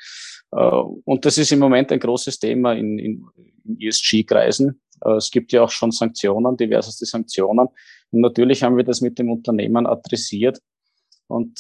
Äh, 0.52 0.66
und 1.06 1.26
das 1.26 1.38
ist 1.38 1.52
im 1.52 1.60
Moment 1.60 1.92
ein 1.92 2.00
großes 2.00 2.40
Thema 2.40 2.74
in, 2.74 2.98
in, 2.98 3.26
in 3.66 3.82
ESG-Kreisen. 3.82 4.80
Äh, 5.04 5.18
es 5.18 5.32
gibt 5.32 5.52
ja 5.52 5.64
auch 5.64 5.72
schon 5.72 5.92
Sanktionen, 5.92 6.58
diverseste 6.58 7.06
Sanktionen. 7.06 7.68
Und 8.12 8.22
natürlich 8.22 8.64
haben 8.64 8.78
wir 8.78 8.84
das 8.84 9.02
mit 9.02 9.20
dem 9.20 9.32
Unternehmen 9.32 9.88
adressiert. 9.88 10.60
Und 11.28 11.60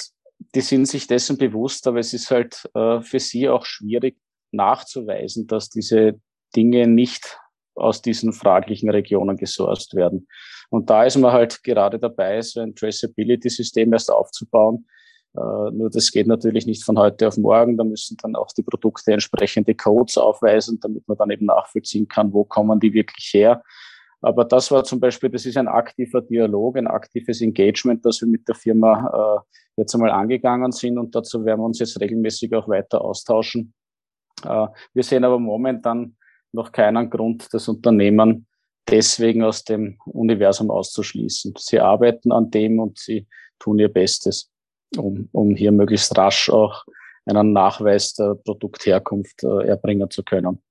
die 0.55 0.61
sind 0.61 0.87
sich 0.87 1.07
dessen 1.07 1.37
bewusst, 1.37 1.87
aber 1.87 1.99
es 1.99 2.13
ist 2.13 2.29
halt 2.29 2.69
äh, 2.75 3.01
für 3.01 3.19
sie 3.19 3.49
auch 3.49 3.65
schwierig 3.65 4.17
nachzuweisen, 4.51 5.47
dass 5.47 5.69
diese 5.69 6.19
Dinge 6.55 6.87
nicht 6.87 7.39
aus 7.75 8.01
diesen 8.01 8.33
fraglichen 8.33 8.89
Regionen 8.89 9.37
gesourced 9.37 9.95
werden. 9.95 10.27
Und 10.69 10.89
da 10.89 11.05
ist 11.05 11.17
man 11.17 11.31
halt 11.31 11.63
gerade 11.63 11.97
dabei, 11.97 12.41
so 12.41 12.61
ein 12.61 12.75
Traceability-System 12.75 13.93
erst 13.93 14.11
aufzubauen. 14.11 14.85
Äh, 15.35 15.71
nur 15.71 15.89
das 15.89 16.11
geht 16.11 16.27
natürlich 16.27 16.65
nicht 16.65 16.83
von 16.83 16.97
heute 16.97 17.27
auf 17.27 17.37
morgen. 17.37 17.77
Da 17.77 17.83
müssen 17.83 18.17
dann 18.21 18.35
auch 18.35 18.51
die 18.51 18.63
Produkte 18.63 19.13
entsprechende 19.13 19.75
Codes 19.75 20.17
aufweisen, 20.17 20.79
damit 20.79 21.07
man 21.07 21.17
dann 21.17 21.31
eben 21.31 21.45
nachvollziehen 21.45 22.07
kann, 22.07 22.33
wo 22.33 22.43
kommen 22.43 22.79
die 22.79 22.93
wirklich 22.93 23.31
her. 23.33 23.63
Aber 24.21 24.45
das 24.45 24.71
war 24.71 24.85
zum 24.85 25.01
Beispiel, 25.01 25.29
das 25.29 25.45
ist 25.45 25.57
ein 25.57 25.67
aktiver 25.67 26.21
Dialog, 26.21 26.77
ein 26.77 26.87
aktives 26.87 27.41
Engagement, 27.41 28.05
das 28.05 28.21
wir 28.21 28.27
mit 28.29 28.47
der 28.47 28.55
Firma 28.55 29.43
äh, 29.43 29.81
jetzt 29.81 29.93
einmal 29.93 30.11
angegangen 30.11 30.71
sind 30.71 30.97
und 30.97 31.13
dazu 31.13 31.43
werden 31.43 31.59
wir 31.59 31.65
uns 31.65 31.79
jetzt 31.79 31.99
regelmäßig 31.99 32.55
auch 32.55 32.69
weiter 32.69 33.01
austauschen. 33.01 33.73
Äh, 34.45 34.67
wir 34.93 35.03
sehen 35.03 35.25
aber 35.25 35.39
momentan 35.39 36.15
noch 36.53 36.71
keinen 36.71 37.09
Grund, 37.09 37.53
das 37.53 37.67
Unternehmen 37.67 38.47
deswegen 38.87 39.43
aus 39.43 39.65
dem 39.65 39.97
Universum 40.05 40.71
auszuschließen. 40.71 41.55
Sie 41.57 41.81
arbeiten 41.81 42.31
an 42.31 42.49
dem 42.49 42.79
und 42.79 42.99
sie 42.99 43.27
tun 43.59 43.79
ihr 43.79 43.91
Bestes, 43.91 44.52
um, 44.97 45.29
um 45.31 45.55
hier 45.55 45.71
möglichst 45.71 46.17
rasch 46.17 46.49
auch 46.49 46.85
einen 47.25 47.53
Nachweis 47.53 48.13
der 48.13 48.35
Produktherkunft 48.35 49.43
äh, 49.43 49.67
erbringen 49.67 50.09
zu 50.09 50.23
können. 50.23 50.61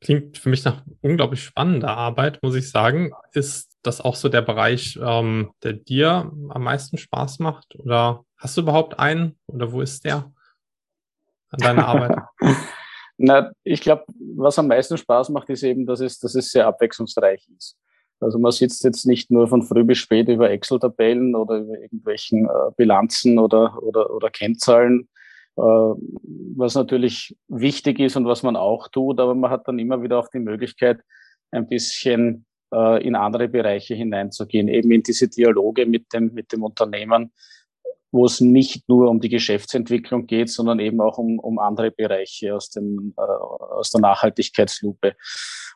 Klingt 0.00 0.38
für 0.38 0.48
mich 0.48 0.64
nach 0.64 0.82
unglaublich 1.02 1.42
spannender 1.42 1.96
Arbeit, 1.96 2.42
muss 2.42 2.54
ich 2.54 2.70
sagen. 2.70 3.12
Ist 3.32 3.76
das 3.82 4.00
auch 4.00 4.14
so 4.14 4.28
der 4.28 4.42
Bereich, 4.42 4.98
ähm, 5.02 5.50
der 5.62 5.72
dir 5.72 6.30
am 6.50 6.62
meisten 6.62 6.98
Spaß 6.98 7.40
macht? 7.40 7.74
Oder 7.76 8.24
hast 8.36 8.56
du 8.56 8.60
überhaupt 8.60 8.98
einen? 8.98 9.38
Oder 9.46 9.72
wo 9.72 9.80
ist 9.80 10.04
der 10.04 10.32
an 11.50 11.58
deiner 11.58 11.86
Arbeit? 11.86 12.16
Na, 13.18 13.50
ich 13.64 13.80
glaube, 13.80 14.04
was 14.36 14.58
am 14.58 14.68
meisten 14.68 14.96
Spaß 14.96 15.30
macht, 15.30 15.50
ist 15.50 15.64
eben, 15.64 15.84
dass 15.84 16.00
es, 16.00 16.20
dass 16.20 16.36
es 16.36 16.52
sehr 16.52 16.66
abwechslungsreich 16.66 17.48
ist. 17.56 17.76
Also 18.20 18.38
man 18.38 18.52
sitzt 18.52 18.84
jetzt 18.84 19.06
nicht 19.06 19.30
nur 19.30 19.48
von 19.48 19.62
früh 19.62 19.84
bis 19.84 19.98
spät 19.98 20.28
über 20.28 20.50
Excel-Tabellen 20.50 21.34
oder 21.34 21.58
über 21.58 21.78
irgendwelchen 21.78 22.46
äh, 22.46 22.70
Bilanzen 22.76 23.38
oder, 23.38 23.80
oder, 23.82 24.12
oder 24.12 24.30
Kennzahlen, 24.30 25.08
äh, 25.56 25.60
was 25.60 26.74
natürlich 26.74 27.36
wichtig 27.48 28.00
ist 28.00 28.16
und 28.16 28.26
was 28.26 28.42
man 28.42 28.56
auch 28.56 28.88
tut, 28.88 29.20
aber 29.20 29.34
man 29.34 29.50
hat 29.50 29.68
dann 29.68 29.78
immer 29.78 30.02
wieder 30.02 30.18
auch 30.18 30.28
die 30.28 30.40
Möglichkeit, 30.40 31.00
ein 31.50 31.68
bisschen 31.68 32.44
äh, 32.72 33.06
in 33.06 33.14
andere 33.14 33.48
Bereiche 33.48 33.94
hineinzugehen, 33.94 34.68
eben 34.68 34.90
in 34.90 35.02
diese 35.02 35.28
Dialoge 35.28 35.86
mit 35.86 36.12
dem, 36.12 36.34
mit 36.34 36.52
dem 36.52 36.62
Unternehmen, 36.62 37.32
wo 38.10 38.24
es 38.24 38.40
nicht 38.40 38.88
nur 38.88 39.10
um 39.10 39.20
die 39.20 39.28
Geschäftsentwicklung 39.28 40.26
geht, 40.26 40.50
sondern 40.50 40.80
eben 40.80 41.00
auch 41.00 41.18
um, 41.18 41.38
um 41.38 41.58
andere 41.58 41.90
Bereiche 41.90 42.54
aus, 42.54 42.70
dem, 42.70 43.14
äh, 43.16 43.20
aus 43.20 43.90
der 43.90 44.00
Nachhaltigkeitslupe. 44.00 45.14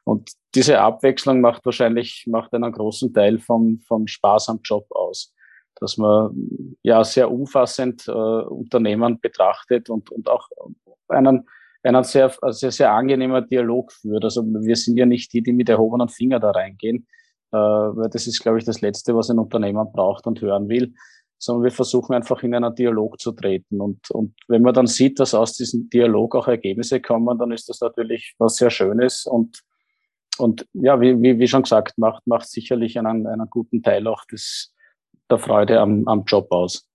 Und 0.05 0.31
diese 0.55 0.81
Abwechslung 0.81 1.41
macht 1.41 1.65
wahrscheinlich 1.65 2.25
macht 2.27 2.55
einen 2.55 2.73
großen 2.73 3.13
Teil 3.13 3.39
vom, 3.39 3.81
vom 3.87 4.07
Spaß 4.07 4.49
am 4.49 4.61
Job 4.65 4.87
aus. 4.91 5.33
dass 5.81 5.97
man 5.97 6.77
ja 6.83 7.03
sehr 7.05 7.31
umfassend 7.31 8.07
äh, 8.09 8.13
Unternehmen 8.13 9.21
betrachtet 9.21 9.91
und, 9.91 10.11
und 10.11 10.29
auch 10.29 10.49
einen, 11.09 11.47
einen 11.83 12.05
sehr, 12.05 12.33
sehr, 12.51 12.71
sehr 12.71 12.93
angenehmer 12.93 13.43
Dialog 13.43 13.93
führt. 13.93 14.25
Also 14.25 14.43
wir 14.45 14.77
sind 14.77 14.97
ja 14.97 15.07
nicht 15.07 15.33
die, 15.33 15.43
die 15.43 15.53
mit 15.53 15.69
erhobenen 15.69 16.09
Finger 16.09 16.41
da 16.41 16.53
reingehen, 16.53 17.07
äh, 17.53 17.57
weil 17.57 18.11
das 18.11 18.27
ist, 18.27 18.41
glaube 18.41 18.59
ich, 18.59 18.65
das 18.65 18.81
Letzte, 18.81 19.17
was 19.17 19.31
ein 19.31 19.39
Unternehmer 19.39 19.85
braucht 19.85 20.27
und 20.27 20.41
hören 20.41 20.69
will, 20.69 20.95
sondern 21.43 21.65
wir 21.65 21.73
versuchen 21.73 22.15
einfach 22.15 22.43
in 22.43 22.55
einen 22.55 22.75
Dialog 22.75 23.21
zu 23.21 23.33
treten. 23.33 23.81
Und, 23.81 24.11
und 24.11 24.35
wenn 24.47 24.63
man 24.63 24.75
dann 24.75 24.87
sieht, 24.87 25.19
dass 25.19 25.35
aus 25.35 25.55
diesem 25.55 25.91
Dialog 25.91 26.37
auch 26.37 26.47
Ergebnisse 26.47 27.01
kommen, 27.01 27.37
dann 27.39 27.51
ist 27.51 27.69
das 27.69 27.81
natürlich 27.81 28.35
was 28.39 28.57
sehr 28.57 28.71
Schönes 28.71 29.27
und 29.27 29.63
und 30.39 30.67
ja, 30.73 30.99
wie, 31.01 31.21
wie, 31.21 31.39
wie 31.39 31.47
schon 31.47 31.63
gesagt, 31.63 31.99
macht, 31.99 32.27
macht 32.27 32.49
sicherlich 32.49 32.99
einen, 32.99 33.27
einen 33.27 33.51
guten 33.51 33.83
Teil 33.83 34.07
auch 34.07 34.25
des, 34.25 34.75
der 35.31 35.39
Freude 35.39 35.79
am, 35.79 36.09
am 36.09 36.25
Job 36.25 36.51
aus. 36.51 36.89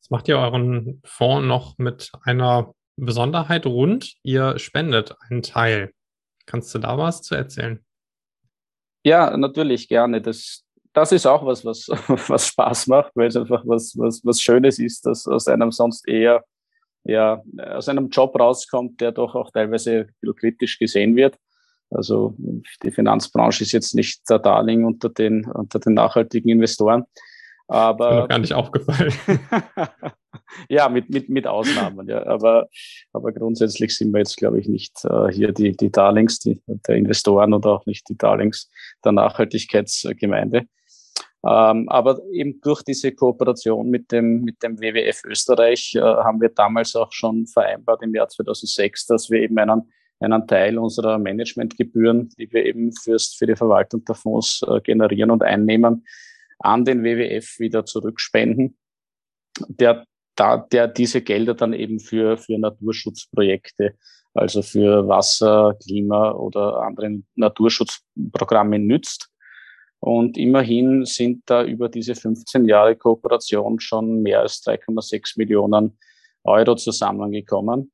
Das 0.00 0.10
macht 0.10 0.26
ihr 0.28 0.38
euren 0.38 1.02
Fonds 1.04 1.46
noch 1.46 1.76
mit 1.76 2.10
einer 2.22 2.72
Besonderheit 2.96 3.66
rund. 3.66 4.14
Ihr 4.22 4.58
spendet 4.58 5.14
einen 5.28 5.42
Teil. 5.42 5.92
Kannst 6.46 6.74
du 6.74 6.78
da 6.78 6.96
was 6.96 7.20
zu 7.22 7.34
erzählen? 7.34 7.84
Ja, 9.04 9.36
natürlich 9.36 9.88
gerne. 9.88 10.22
Das, 10.22 10.64
das 10.92 11.12
ist 11.12 11.26
auch 11.26 11.44
was, 11.44 11.64
was, 11.64 11.88
was 12.28 12.48
Spaß 12.48 12.86
macht, 12.88 13.12
weil 13.14 13.28
es 13.28 13.36
einfach 13.36 13.62
was, 13.66 13.96
was, 13.96 14.20
was 14.24 14.40
Schönes 14.40 14.78
ist, 14.78 15.06
dass 15.06 15.26
aus 15.26 15.48
einem 15.48 15.72
sonst 15.72 16.06
eher, 16.08 16.44
ja, 17.04 17.42
aus 17.74 17.88
einem 17.88 18.08
Job 18.08 18.38
rauskommt, 18.38 19.00
der 19.00 19.12
doch 19.12 19.34
auch 19.34 19.50
teilweise 19.50 20.00
ein 20.00 20.06
bisschen 20.20 20.36
kritisch 20.36 20.78
gesehen 20.78 21.16
wird. 21.16 21.36
Also 21.90 22.34
die 22.82 22.90
Finanzbranche 22.90 23.64
ist 23.64 23.72
jetzt 23.72 23.94
nicht 23.94 24.28
der 24.30 24.38
Darling 24.38 24.84
unter 24.84 25.08
den, 25.08 25.44
unter 25.44 25.78
den 25.78 25.94
nachhaltigen 25.94 26.50
Investoren. 26.50 27.04
Aber, 27.68 28.10
ist 28.10 28.22
mir 28.22 28.28
gar 28.28 28.38
nicht 28.38 28.52
aufgefallen. 28.52 29.12
ja, 30.68 30.88
mit, 30.88 31.10
mit, 31.10 31.28
mit 31.28 31.46
Ausnahmen, 31.46 32.08
ja. 32.08 32.26
Aber, 32.26 32.68
aber 33.12 33.32
grundsätzlich 33.32 33.96
sind 33.96 34.12
wir 34.12 34.18
jetzt, 34.18 34.36
glaube 34.36 34.60
ich, 34.60 34.68
nicht 34.68 35.04
äh, 35.04 35.32
hier 35.32 35.52
die, 35.52 35.76
die 35.76 35.90
Darlings 35.90 36.38
die, 36.38 36.60
der 36.66 36.96
Investoren 36.96 37.54
oder 37.54 37.70
auch 37.70 37.86
nicht 37.86 38.08
die 38.08 38.16
Darlings 38.16 38.70
der 39.04 39.12
Nachhaltigkeitsgemeinde. 39.12 40.66
Ähm, 41.44 41.88
aber 41.88 42.20
eben 42.30 42.60
durch 42.60 42.82
diese 42.82 43.12
Kooperation 43.12 43.90
mit 43.90 44.12
dem, 44.12 44.42
mit 44.42 44.62
dem 44.62 44.80
WWF 44.80 45.24
Österreich 45.24 45.94
äh, 45.96 46.00
haben 46.00 46.40
wir 46.40 46.50
damals 46.50 46.94
auch 46.94 47.12
schon 47.12 47.46
vereinbart 47.46 48.02
im 48.02 48.14
Jahr 48.14 48.28
2006, 48.28 49.06
dass 49.06 49.30
wir 49.30 49.40
eben 49.40 49.58
einen 49.58 49.90
einen 50.22 50.46
Teil 50.46 50.78
unserer 50.78 51.18
Managementgebühren, 51.18 52.30
die 52.38 52.50
wir 52.52 52.64
eben 52.64 52.92
fürs, 52.92 53.34
für 53.34 53.46
die 53.46 53.56
Verwaltung 53.56 54.04
der 54.04 54.14
Fonds 54.14 54.62
äh, 54.66 54.80
generieren 54.80 55.30
und 55.30 55.42
einnehmen, 55.42 56.06
an 56.58 56.84
den 56.84 57.02
WWF 57.02 57.58
wieder 57.58 57.84
zurückspenden, 57.84 58.78
der, 59.68 60.04
da, 60.36 60.58
der 60.58 60.88
diese 60.88 61.22
Gelder 61.22 61.54
dann 61.54 61.72
eben 61.72 61.98
für, 61.98 62.38
für 62.38 62.58
Naturschutzprojekte, 62.58 63.96
also 64.34 64.62
für 64.62 65.08
Wasser, 65.08 65.76
Klima 65.82 66.32
oder 66.32 66.82
andere 66.82 67.22
Naturschutzprogramme 67.34 68.78
nützt. 68.78 69.28
Und 70.02 70.36
immerhin 70.36 71.04
sind 71.04 71.44
da 71.46 71.64
über 71.64 71.88
diese 71.88 72.16
15 72.16 72.64
Jahre 72.64 72.96
Kooperation 72.96 73.78
schon 73.78 74.20
mehr 74.20 74.40
als 74.40 74.60
3,6 74.64 75.34
Millionen 75.36 75.96
Euro 76.42 76.74
zusammengekommen. 76.74 77.92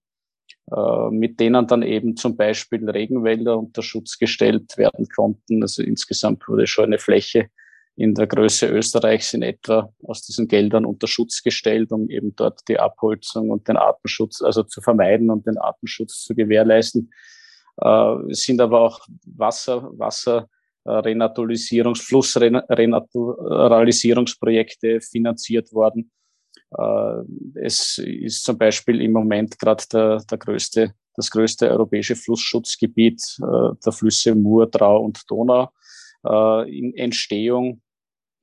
Äh, 0.75 1.11
mit 1.11 1.39
denen 1.39 1.67
dann 1.67 1.83
eben 1.83 2.17
zum 2.17 2.35
Beispiel 2.35 2.89
Regenwälder 2.89 3.59
unter 3.59 3.83
Schutz 3.83 4.19
gestellt 4.19 4.79
werden 4.79 5.07
konnten. 5.15 5.61
Also 5.61 5.83
insgesamt 5.83 6.49
wurde 6.49 6.67
schon 6.67 6.87
eine 6.87 6.99
Fläche 6.99 7.51
in 7.95 8.15
der 8.15 8.27
Größe 8.27 8.69
Österreichs 8.69 9.35
in 9.35 9.43
etwa 9.43 9.93
aus 10.03 10.23
diesen 10.23 10.49
Geldern 10.49 10.87
unter 10.87 11.09
Schutz 11.09 11.43
gestellt, 11.43 11.93
um 11.93 12.09
eben 12.09 12.35
dort 12.37 12.61
die 12.69 12.79
Abholzung 12.79 13.51
und 13.51 13.69
den 13.69 13.77
Artenschutz 13.77 14.41
also 14.41 14.63
zu 14.63 14.81
vermeiden 14.81 15.29
und 15.31 15.47
den 15.47 15.59
Artenschutz 15.59 16.23
zu 16.23 16.35
gewährleisten. 16.35 17.13
Äh, 17.83 18.31
es 18.31 18.45
sind 18.45 18.63
aber 18.63 18.81
auch 18.81 19.07
Wasser, 19.27 19.91
Wasser 19.99 20.49
Renaturalisierungs, 20.89 22.01
Flussrenaturalisierungsprojekte 22.01 25.01
finanziert 25.01 25.73
worden 25.73 26.11
äh, 26.77 27.23
es 27.55 27.99
ist 27.99 28.45
zum 28.45 28.59
Beispiel 28.59 29.01
im 29.01 29.13
Moment 29.13 29.59
gerade 29.59 29.85
der, 29.93 30.19
der 30.31 30.39
größte, 30.39 30.95
das 31.15 31.31
größte 31.31 31.71
europäische 31.71 32.17
Flussschutzgebiet 32.17 33.23
äh, 33.41 33.75
der 33.85 33.93
Flüsse 33.93 34.35
Mur, 34.35 34.67
Drau 34.67 35.03
und 35.03 35.23
Donau 35.31 35.71
äh, 36.25 36.79
in 36.79 36.95
Entstehung. 36.95 37.81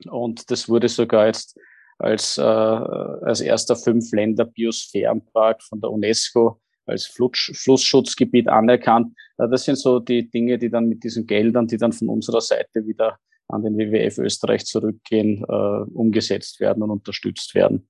Und 0.09 0.49
das 0.51 0.67
wurde 0.67 0.89
sogar 0.89 1.27
jetzt 1.27 1.57
als, 1.97 2.37
als 2.37 3.39
erster 3.39 3.77
Fünf-Länder-Biosphärenpark 3.77 5.63
von 5.63 5.79
der 5.79 5.89
UNESCO 5.89 6.59
als 6.85 7.05
Flussschutzgebiet 7.05 8.47
anerkannt. 8.47 9.15
Das 9.37 9.65
sind 9.65 9.77
so 9.77 9.99
die 9.99 10.29
Dinge, 10.29 10.57
die 10.57 10.69
dann 10.69 10.87
mit 10.87 11.03
diesen 11.03 11.25
Geldern, 11.25 11.67
die 11.67 11.77
dann 11.77 11.93
von 11.93 12.09
unserer 12.09 12.41
Seite 12.41 12.85
wieder 12.85 13.17
an 13.47 13.63
den 13.63 13.77
WWF 13.77 14.17
Österreich 14.19 14.65
zurückgehen, 14.65 15.43
umgesetzt 15.43 16.59
werden 16.59 16.81
und 16.83 16.89
unterstützt 16.89 17.53
werden. 17.53 17.87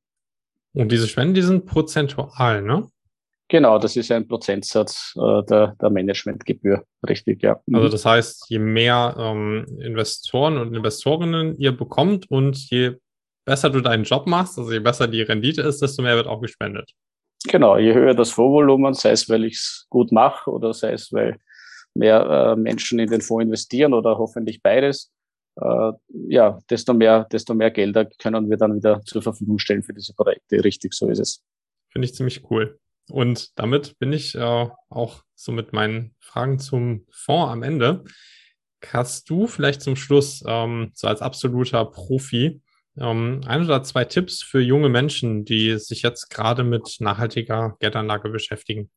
Und 0.73 0.91
diese 0.91 1.07
Spenden, 1.07 1.35
die 1.35 1.41
sind 1.41 1.65
prozentual, 1.65 2.61
ne? 2.61 2.89
Genau, 3.47 3.77
das 3.77 3.95
ist 3.95 4.11
ein 4.11 4.27
Prozentsatz 4.27 5.13
äh, 5.15 5.43
der, 5.43 5.75
der 5.79 5.89
Managementgebühr, 5.91 6.83
richtig, 7.07 7.43
ja. 7.43 7.59
Mhm. 7.67 7.75
Also 7.75 7.89
das 7.89 8.05
heißt, 8.05 8.45
je 8.49 8.59
mehr 8.59 9.15
ähm, 9.19 9.65
Investoren 9.79 10.57
und 10.57 10.73
Investorinnen 10.73 11.55
ihr 11.59 11.71
bekommt 11.71 12.29
und 12.31 12.57
je 12.69 12.95
besser 13.45 13.69
du 13.69 13.81
deinen 13.81 14.03
Job 14.03 14.25
machst, 14.25 14.57
also 14.57 14.71
je 14.71 14.79
besser 14.79 15.07
die 15.07 15.21
Rendite 15.21 15.61
ist, 15.61 15.81
desto 15.81 16.01
mehr 16.01 16.15
wird 16.15 16.25
auch 16.25 16.41
gespendet. 16.41 16.91
Genau, 17.47 17.77
je 17.77 17.93
höher 17.93 18.13
das 18.13 18.31
Vorvolumen, 18.31 18.93
sei 18.93 19.11
es, 19.11 19.29
weil 19.29 19.45
ich 19.45 19.55
es 19.55 19.87
gut 19.89 20.11
mache 20.11 20.49
oder 20.49 20.73
sei 20.73 20.93
es, 20.93 21.11
weil 21.13 21.37
mehr 21.93 22.55
äh, 22.55 22.55
Menschen 22.59 22.99
in 22.99 23.09
den 23.09 23.21
Fonds 23.21 23.43
investieren 23.43 23.93
oder 23.93 24.17
hoffentlich 24.17 24.61
beides, 24.61 25.11
äh, 25.55 25.91
ja, 26.27 26.59
desto 26.69 26.93
mehr, 26.93 27.25
desto 27.31 27.53
mehr 27.53 27.71
Gelder 27.71 28.05
können 28.05 28.49
wir 28.49 28.57
dann 28.57 28.75
wieder 28.75 29.01
zur 29.05 29.21
Verfügung 29.21 29.59
stellen 29.59 29.83
für 29.83 29.93
diese 29.93 30.13
Projekte. 30.13 30.63
Richtig, 30.63 30.93
so 30.93 31.09
ist 31.09 31.19
es. 31.19 31.43
Finde 31.89 32.05
ich 32.05 32.13
ziemlich 32.13 32.49
cool. 32.49 32.79
Und 33.09 33.57
damit 33.57 33.97
bin 33.99 34.11
ich 34.11 34.35
äh, 34.35 34.67
auch 34.89 35.23
so 35.35 35.51
mit 35.51 35.73
meinen 35.73 36.15
Fragen 36.19 36.59
zum 36.59 37.05
Fonds 37.11 37.51
am 37.51 37.63
Ende. 37.63 38.03
Hast 38.85 39.29
du 39.29 39.47
vielleicht 39.47 39.81
zum 39.81 39.95
Schluss, 39.95 40.43
ähm, 40.47 40.91
so 40.93 41.07
als 41.07 41.21
absoluter 41.21 41.85
Profi, 41.85 42.61
ähm, 42.99 43.41
ein 43.45 43.63
oder 43.63 43.83
zwei 43.83 44.05
Tipps 44.05 44.41
für 44.41 44.61
junge 44.61 44.89
Menschen, 44.89 45.45
die 45.45 45.77
sich 45.77 46.01
jetzt 46.01 46.29
gerade 46.29 46.63
mit 46.63 46.97
nachhaltiger 46.99 47.75
Geldanlage 47.79 48.29
beschäftigen? 48.29 48.89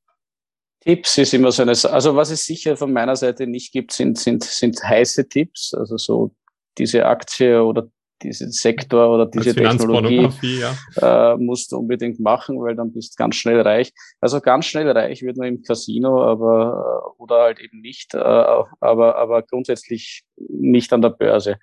Tipps 0.81 1.19
ist 1.19 1.35
immer 1.35 1.51
so 1.51 1.63
eine, 1.63 1.73
also 1.73 2.15
was 2.15 2.31
es 2.31 2.45
sicher 2.45 2.77
von 2.77 2.93
meiner 2.93 3.17
Seite 3.17 3.47
nicht 3.47 3.73
gibt, 3.73 3.93
sind, 3.93 4.19
sind, 4.19 4.45
sind 4.45 4.83
heiße 4.83 5.29
Tipps, 5.29 5.75
also 5.75 5.97
so 5.97 6.35
diese 6.79 7.05
Aktie 7.05 7.63
oder 7.63 7.91
diesen 8.23 8.51
Sektor 8.51 9.15
oder 9.15 9.27
diese 9.27 9.55
Technologie 9.55 10.29
ja. 10.61 11.33
äh, 11.33 11.37
musst 11.37 11.73
du 11.73 11.79
unbedingt 11.79 12.19
machen, 12.21 12.61
weil 12.61 12.75
dann 12.75 12.93
bist 12.93 13.15
du 13.15 13.17
ganz 13.17 13.37
schnell 13.37 13.61
reich. 13.61 13.93
Also 14.21 14.41
ganz 14.41 14.67
schnell 14.67 14.91
reich 14.91 15.23
wird 15.23 15.37
man 15.37 15.49
im 15.49 15.63
Casino, 15.63 16.23
aber 16.23 17.13
äh, 17.19 17.23
oder 17.23 17.43
halt 17.43 17.61
eben 17.61 17.81
nicht, 17.81 18.15
äh, 18.15 18.19
aber 18.19 19.17
aber 19.17 19.43
grundsätzlich 19.43 20.25
nicht 20.37 20.93
an 20.93 21.03
der 21.03 21.11
Börse. 21.11 21.59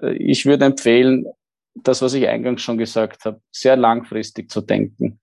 Äh, 0.00 0.14
ich 0.14 0.46
würde 0.46 0.64
empfehlen, 0.64 1.26
das, 1.74 2.02
was 2.02 2.14
ich 2.14 2.26
eingangs 2.28 2.62
schon 2.62 2.78
gesagt 2.78 3.24
habe, 3.24 3.40
sehr 3.50 3.76
langfristig 3.76 4.50
zu 4.50 4.60
denken. 4.60 5.20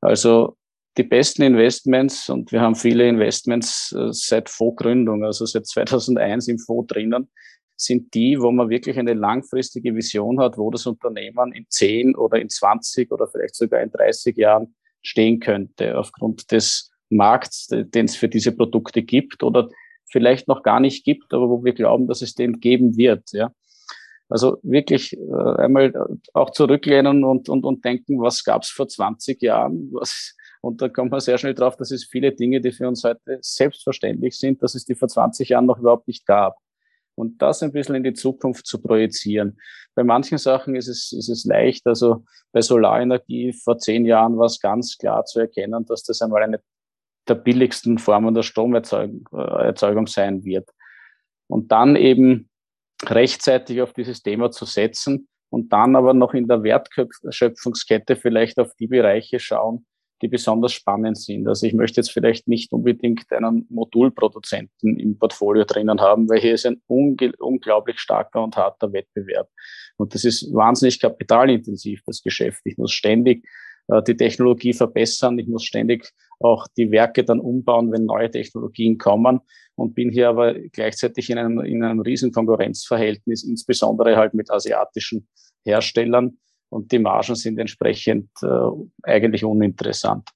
Also 0.00 0.56
die 0.96 1.02
besten 1.02 1.42
Investments 1.42 2.28
und 2.28 2.52
wir 2.52 2.60
haben 2.60 2.76
viele 2.76 3.08
Investments 3.08 3.92
äh, 3.92 4.12
seit 4.12 4.48
Vorgründung, 4.48 5.24
also 5.24 5.44
seit 5.44 5.66
2001 5.66 6.48
im 6.48 6.58
Fonds 6.58 6.92
drinnen, 6.92 7.30
sind 7.76 8.14
die, 8.14 8.40
wo 8.40 8.52
man 8.52 8.68
wirklich 8.70 8.98
eine 8.98 9.14
langfristige 9.14 9.94
Vision 9.94 10.40
hat, 10.40 10.56
wo 10.56 10.70
das 10.70 10.86
Unternehmen 10.86 11.52
in 11.52 11.66
10 11.68 12.14
oder 12.14 12.40
in 12.40 12.48
20 12.48 13.10
oder 13.10 13.26
vielleicht 13.26 13.56
sogar 13.56 13.80
in 13.82 13.90
30 13.90 14.36
Jahren 14.36 14.74
stehen 15.02 15.40
könnte, 15.40 15.98
aufgrund 15.98 16.52
des 16.52 16.92
Markts, 17.10 17.66
den 17.68 18.06
es 18.06 18.16
für 18.16 18.28
diese 18.28 18.52
Produkte 18.52 19.02
gibt 19.02 19.42
oder 19.42 19.68
vielleicht 20.10 20.46
noch 20.48 20.62
gar 20.62 20.80
nicht 20.80 21.04
gibt, 21.04 21.32
aber 21.34 21.48
wo 21.48 21.64
wir 21.64 21.74
glauben, 21.74 22.06
dass 22.06 22.22
es 22.22 22.34
den 22.34 22.60
geben 22.60 22.96
wird. 22.96 23.32
Ja. 23.32 23.52
Also 24.28 24.58
wirklich 24.62 25.16
äh, 25.16 25.54
einmal 25.58 25.92
auch 26.32 26.50
zurücklehnen 26.50 27.24
und, 27.24 27.48
und, 27.48 27.64
und 27.64 27.84
denken, 27.84 28.20
was 28.20 28.42
gab 28.42 28.62
es 28.62 28.70
vor 28.70 28.88
20 28.88 29.40
Jahren? 29.42 29.90
Was, 29.92 30.34
und 30.62 30.80
da 30.80 30.88
kommt 30.88 31.10
man 31.10 31.20
sehr 31.20 31.36
schnell 31.38 31.54
drauf, 31.54 31.76
dass 31.76 31.90
es 31.90 32.04
viele 32.04 32.32
Dinge, 32.32 32.60
die 32.60 32.72
für 32.72 32.88
uns 32.88 33.04
heute 33.04 33.38
selbstverständlich 33.42 34.38
sind, 34.38 34.62
dass 34.62 34.74
es 34.74 34.84
die 34.84 34.94
vor 34.94 35.08
20 35.08 35.50
Jahren 35.50 35.66
noch 35.66 35.78
überhaupt 35.78 36.08
nicht 36.08 36.26
gab 36.26 36.56
und 37.16 37.40
das 37.42 37.62
ein 37.62 37.72
bisschen 37.72 37.94
in 37.94 38.04
die 38.04 38.14
Zukunft 38.14 38.66
zu 38.66 38.80
projizieren. 38.80 39.58
Bei 39.94 40.04
manchen 40.04 40.38
Sachen 40.38 40.74
ist 40.74 40.88
es, 40.88 41.12
ist 41.12 41.28
es 41.28 41.44
leicht, 41.44 41.86
also 41.86 42.24
bei 42.52 42.60
Solarenergie 42.60 43.52
vor 43.52 43.78
zehn 43.78 44.04
Jahren 44.04 44.38
war 44.38 44.46
es 44.46 44.60
ganz 44.60 44.96
klar 44.98 45.24
zu 45.24 45.40
erkennen, 45.40 45.84
dass 45.86 46.02
das 46.02 46.22
einmal 46.22 46.42
eine 46.42 46.60
der 47.28 47.36
billigsten 47.36 47.98
Formen 47.98 48.34
der 48.34 48.42
Stromerzeugung 48.42 49.26
äh, 49.32 50.06
sein 50.06 50.44
wird. 50.44 50.68
Und 51.46 51.72
dann 51.72 51.96
eben 51.96 52.50
rechtzeitig 53.10 53.82
auf 53.82 53.92
dieses 53.92 54.22
Thema 54.22 54.50
zu 54.50 54.64
setzen 54.64 55.28
und 55.50 55.72
dann 55.72 55.96
aber 55.96 56.14
noch 56.14 56.34
in 56.34 56.48
der 56.48 56.62
Wertschöpfungskette 56.62 58.16
vielleicht 58.16 58.58
auf 58.58 58.74
die 58.78 58.86
Bereiche 58.86 59.38
schauen, 59.38 59.86
die 60.22 60.28
besonders 60.28 60.72
spannend 60.72 61.18
sind. 61.18 61.46
Also 61.46 61.66
ich 61.66 61.74
möchte 61.74 62.00
jetzt 62.00 62.10
vielleicht 62.10 62.48
nicht 62.48 62.72
unbedingt 62.72 63.30
einen 63.32 63.66
Modulproduzenten 63.68 64.98
im 64.98 65.18
Portfolio 65.18 65.64
drinnen 65.64 66.00
haben, 66.00 66.28
weil 66.28 66.40
hier 66.40 66.54
ist 66.54 66.66
ein 66.66 66.82
unglaublich 66.86 68.00
starker 68.00 68.42
und 68.42 68.56
harter 68.56 68.92
Wettbewerb. 68.92 69.48
Und 69.96 70.14
das 70.14 70.24
ist 70.24 70.52
wahnsinnig 70.52 71.00
kapitalintensiv, 71.00 72.02
das 72.06 72.22
Geschäft. 72.22 72.62
Ich 72.64 72.78
muss 72.78 72.92
ständig 72.92 73.46
die 74.06 74.16
Technologie 74.16 74.72
verbessern. 74.72 75.38
Ich 75.38 75.46
muss 75.46 75.64
ständig 75.64 76.10
auch 76.40 76.66
die 76.76 76.90
Werke 76.90 77.24
dann 77.24 77.40
umbauen, 77.40 77.92
wenn 77.92 78.06
neue 78.06 78.30
Technologien 78.30 78.98
kommen 78.98 79.40
und 79.76 79.94
bin 79.94 80.10
hier 80.10 80.28
aber 80.28 80.54
gleichzeitig 80.54 81.30
in 81.30 81.38
einem, 81.38 81.60
in 81.60 81.82
einem 81.82 82.00
riesen 82.00 82.32
Konkurrenzverhältnis, 82.32 83.44
insbesondere 83.44 84.16
halt 84.16 84.34
mit 84.34 84.50
asiatischen 84.50 85.28
Herstellern 85.64 86.38
und 86.70 86.92
die 86.92 86.98
Margen 86.98 87.34
sind 87.34 87.58
entsprechend 87.58 88.30
äh, 88.42 88.48
eigentlich 89.02 89.44
uninteressant. 89.44 90.28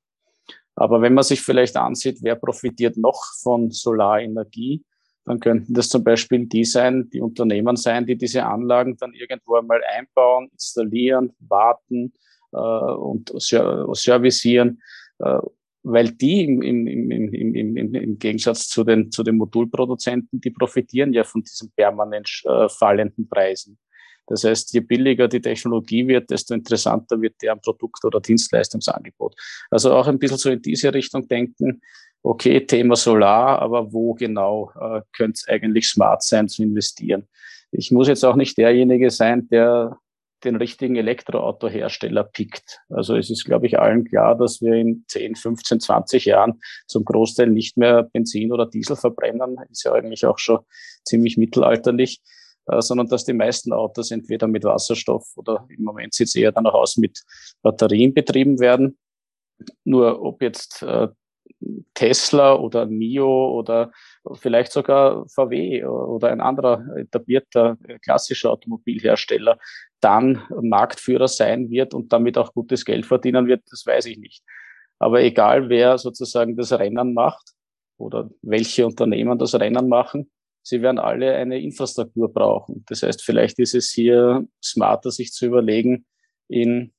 Aber 0.74 1.02
wenn 1.02 1.14
man 1.14 1.24
sich 1.24 1.40
vielleicht 1.40 1.76
ansieht, 1.76 2.18
wer 2.22 2.36
profitiert 2.36 2.96
noch 2.96 3.20
von 3.42 3.70
Solarenergie, 3.70 4.84
dann 5.24 5.40
könnten 5.40 5.74
das 5.74 5.88
zum 5.88 6.04
Beispiel 6.04 6.46
die 6.46 6.64
sein, 6.64 7.10
die 7.12 7.20
Unternehmen 7.20 7.76
sein, 7.76 8.06
die 8.06 8.16
diese 8.16 8.44
Anlagen 8.44 8.96
dann 8.96 9.12
irgendwo 9.12 9.56
einmal 9.56 9.82
einbauen, 9.84 10.48
installieren, 10.52 11.32
warten 11.40 12.12
äh, 12.14 12.27
und 12.56 13.32
servicieren, 13.38 14.82
äh, 15.18 15.38
weil 15.82 16.10
die 16.10 16.44
im, 16.44 16.62
im, 16.62 16.86
im, 16.86 17.10
im, 17.10 17.76
im, 17.76 17.94
im 17.94 18.18
Gegensatz 18.18 18.68
zu 18.68 18.84
den, 18.84 19.10
zu 19.10 19.22
den 19.22 19.36
Modulproduzenten, 19.36 20.40
die 20.40 20.50
profitieren 20.50 21.12
ja 21.12 21.24
von 21.24 21.42
diesen 21.42 21.70
permanent 21.74 22.28
äh, 22.44 22.68
fallenden 22.68 23.28
Preisen. 23.28 23.78
Das 24.26 24.44
heißt, 24.44 24.74
je 24.74 24.80
billiger 24.80 25.26
die 25.26 25.40
Technologie 25.40 26.06
wird, 26.06 26.30
desto 26.30 26.52
interessanter 26.52 27.20
wird 27.20 27.36
deren 27.40 27.60
Produkt- 27.60 28.04
oder 28.04 28.20
Dienstleistungsangebot. 28.20 29.34
Also 29.70 29.92
auch 29.92 30.06
ein 30.06 30.18
bisschen 30.18 30.36
so 30.36 30.50
in 30.50 30.60
diese 30.60 30.92
Richtung 30.92 31.26
denken, 31.26 31.80
okay, 32.22 32.66
Thema 32.66 32.94
Solar, 32.94 33.60
aber 33.60 33.90
wo 33.92 34.12
genau 34.12 34.70
äh, 34.78 35.00
könnte 35.16 35.38
es 35.38 35.48
eigentlich 35.48 35.88
smart 35.88 36.22
sein 36.22 36.48
zu 36.48 36.62
investieren? 36.62 37.26
Ich 37.70 37.90
muss 37.90 38.08
jetzt 38.08 38.24
auch 38.24 38.36
nicht 38.36 38.58
derjenige 38.58 39.10
sein, 39.10 39.48
der 39.48 39.96
den 40.44 40.56
richtigen 40.56 40.96
Elektroautohersteller 40.96 42.24
pickt. 42.24 42.80
Also 42.88 43.16
es 43.16 43.30
ist, 43.30 43.44
glaube 43.44 43.66
ich, 43.66 43.78
allen 43.78 44.04
klar, 44.04 44.36
dass 44.36 44.60
wir 44.60 44.74
in 44.74 45.04
10, 45.08 45.36
15, 45.36 45.80
20 45.80 46.24
Jahren 46.26 46.60
zum 46.86 47.04
Großteil 47.04 47.48
nicht 47.48 47.76
mehr 47.76 48.04
Benzin 48.04 48.52
oder 48.52 48.66
Diesel 48.66 48.96
verbrennen. 48.96 49.58
Ist 49.70 49.84
ja 49.84 49.92
eigentlich 49.92 50.26
auch 50.26 50.38
schon 50.38 50.60
ziemlich 51.04 51.36
mittelalterlich, 51.36 52.20
äh, 52.66 52.80
sondern 52.80 53.08
dass 53.08 53.24
die 53.24 53.32
meisten 53.32 53.72
Autos 53.72 54.10
entweder 54.10 54.46
mit 54.46 54.64
Wasserstoff 54.64 55.26
oder 55.36 55.66
im 55.68 55.84
Moment 55.84 56.14
sieht 56.14 56.28
es 56.28 56.34
eher 56.34 56.52
dann 56.52 56.66
auch 56.66 56.74
aus 56.74 56.96
mit 56.96 57.22
Batterien 57.62 58.14
betrieben 58.14 58.60
werden. 58.60 58.98
Nur 59.84 60.22
ob 60.22 60.40
jetzt 60.42 60.82
äh, 60.82 61.08
Tesla 61.94 62.54
oder 62.54 62.86
NIO 62.86 63.58
oder 63.58 63.90
vielleicht 64.34 64.72
sogar 64.72 65.28
VW 65.28 65.84
oder 65.84 66.30
ein 66.30 66.40
anderer 66.40 66.84
etablierter 66.96 67.76
klassischer 68.02 68.52
Automobilhersteller 68.52 69.58
dann 70.00 70.42
Marktführer 70.60 71.28
sein 71.28 71.70
wird 71.70 71.94
und 71.94 72.12
damit 72.12 72.38
auch 72.38 72.52
gutes 72.52 72.84
Geld 72.84 73.06
verdienen 73.06 73.46
wird, 73.46 73.62
das 73.70 73.84
weiß 73.84 74.06
ich 74.06 74.18
nicht. 74.18 74.44
Aber 74.98 75.22
egal, 75.22 75.68
wer 75.68 75.98
sozusagen 75.98 76.56
das 76.56 76.72
Rennen 76.72 77.14
macht 77.14 77.52
oder 77.96 78.30
welche 78.42 78.86
Unternehmen 78.86 79.38
das 79.38 79.54
Rennen 79.54 79.88
machen, 79.88 80.30
sie 80.62 80.82
werden 80.82 80.98
alle 80.98 81.34
eine 81.34 81.60
Infrastruktur 81.60 82.32
brauchen. 82.32 82.84
Das 82.88 83.02
heißt, 83.02 83.22
vielleicht 83.24 83.58
ist 83.58 83.74
es 83.74 83.90
hier 83.90 84.46
smarter, 84.62 85.10
sich 85.10 85.32
zu 85.32 85.46
überlegen, 85.46 86.06
in 86.48 86.92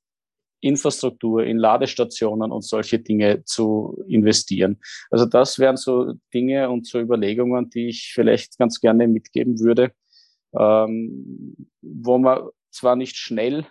Infrastruktur, 0.60 1.44
in 1.44 1.58
Ladestationen 1.58 2.52
und 2.52 2.62
solche 2.62 2.98
Dinge 2.98 3.44
zu 3.44 4.02
investieren. 4.08 4.78
Also 5.10 5.26
das 5.26 5.58
wären 5.58 5.76
so 5.76 6.14
Dinge 6.32 6.70
und 6.70 6.86
so 6.86 7.00
Überlegungen, 7.00 7.70
die 7.70 7.88
ich 7.88 8.12
vielleicht 8.14 8.58
ganz 8.58 8.80
gerne 8.80 9.08
mitgeben 9.08 9.58
würde, 9.60 9.92
ähm, 10.58 11.56
wo 11.80 12.18
man 12.18 12.48
zwar 12.70 12.96
nicht 12.96 13.16
schnell 13.16 13.66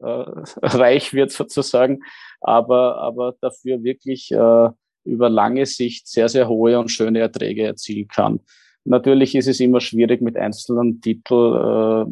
äh, 0.00 0.04
reich 0.62 1.12
wird 1.12 1.30
sozusagen, 1.30 2.00
aber, 2.40 2.98
aber 2.98 3.36
dafür 3.40 3.82
wirklich 3.82 4.30
äh, 4.32 4.68
über 5.04 5.28
lange 5.28 5.66
Sicht 5.66 6.06
sehr, 6.08 6.28
sehr 6.28 6.48
hohe 6.48 6.78
und 6.78 6.90
schöne 6.90 7.20
Erträge 7.20 7.64
erzielen 7.64 8.08
kann. 8.08 8.40
Natürlich 8.84 9.34
ist 9.36 9.46
es 9.46 9.60
immer 9.60 9.80
schwierig 9.80 10.20
mit 10.22 10.36
einzelnen 10.36 11.00
Titeln, 11.00 12.08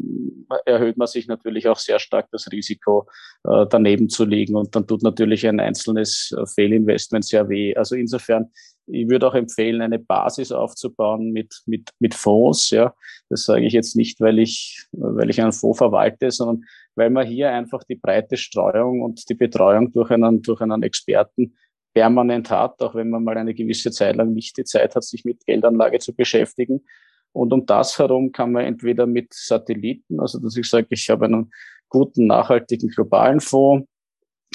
äh, 0.55 0.71
erhöht 0.71 0.97
man 0.97 1.09
sich 1.09 1.27
natürlich 1.27 1.67
auch 1.69 1.79
sehr 1.79 1.99
stark 1.99 2.29
das 2.31 2.51
Risiko, 2.53 3.09
äh, 3.45 3.67
daneben 3.69 4.09
zu 4.09 4.25
liegen 4.25 4.55
und 4.55 4.75
dann 4.77 4.87
tut 4.87 5.03
natürlich 5.03 5.47
ein 5.47 5.59
einzelnes 5.59 6.33
äh, 6.37 6.47
Fehlinvestment 6.47 7.25
sehr 7.25 7.49
weh. 7.49 7.75
Also 7.75 7.97
insofern, 7.97 8.51
ich 8.87 9.09
würde 9.09 9.27
auch 9.27 9.35
empfehlen, 9.35 9.83
eine 9.83 9.99
Basis 9.99 10.53
aufzubauen 10.53 11.33
mit, 11.33 11.63
mit, 11.67 11.91
mit 11.99 12.15
Fonds. 12.15 12.71
Ja, 12.71 12.95
das 13.29 13.45
sage 13.45 13.67
ich 13.67 13.73
jetzt 13.73 13.97
nicht, 13.97 14.21
weil 14.21 14.39
ich, 14.39 14.87
weil 14.93 15.31
ich 15.31 15.41
einen 15.41 15.53
Fonds 15.53 15.79
verwalte, 15.79 16.31
sondern 16.31 16.65
weil 16.95 17.11
man 17.11 17.27
hier 17.27 17.51
einfach 17.51 17.83
die 17.85 17.97
breite 17.97 18.37
Streuung 18.37 19.03
und 19.03 19.29
die 19.29 19.35
Betreuung 19.35 19.93
durch 19.93 20.11
einen, 20.11 20.43
durch 20.43 20.61
einen 20.61 20.83
Experten 20.83 21.55
permanent 21.93 22.51
hat, 22.51 22.81
auch 22.83 22.95
wenn 22.95 23.11
man 23.11 23.25
mal 23.25 23.37
eine 23.37 23.55
gewisse 23.55 23.91
Zeit 23.91 24.17
lang 24.17 24.33
nicht 24.33 24.57
die 24.57 24.65
Zeit 24.65 24.95
hat, 24.95 25.05
sich 25.05 25.25
mit 25.25 25.45
Geldanlage 25.47 25.99
zu 25.99 26.15
beschäftigen. 26.15 26.85
Und 27.33 27.53
um 27.53 27.67
das 27.67 27.99
herum 27.99 28.33
kann 28.33 28.53
man 28.53 28.65
entweder 28.65 29.07
mit 29.07 29.33
Satelliten, 29.33 30.21
also 30.21 30.39
dass 30.41 30.57
ich 30.57 30.69
sage, 30.69 30.87
ich 30.91 31.09
habe 31.11 31.27
einen 31.27 31.53
guten, 31.89 32.27
nachhaltigen 32.27 32.89
globalen 32.89 33.41
Fonds, 33.41 33.87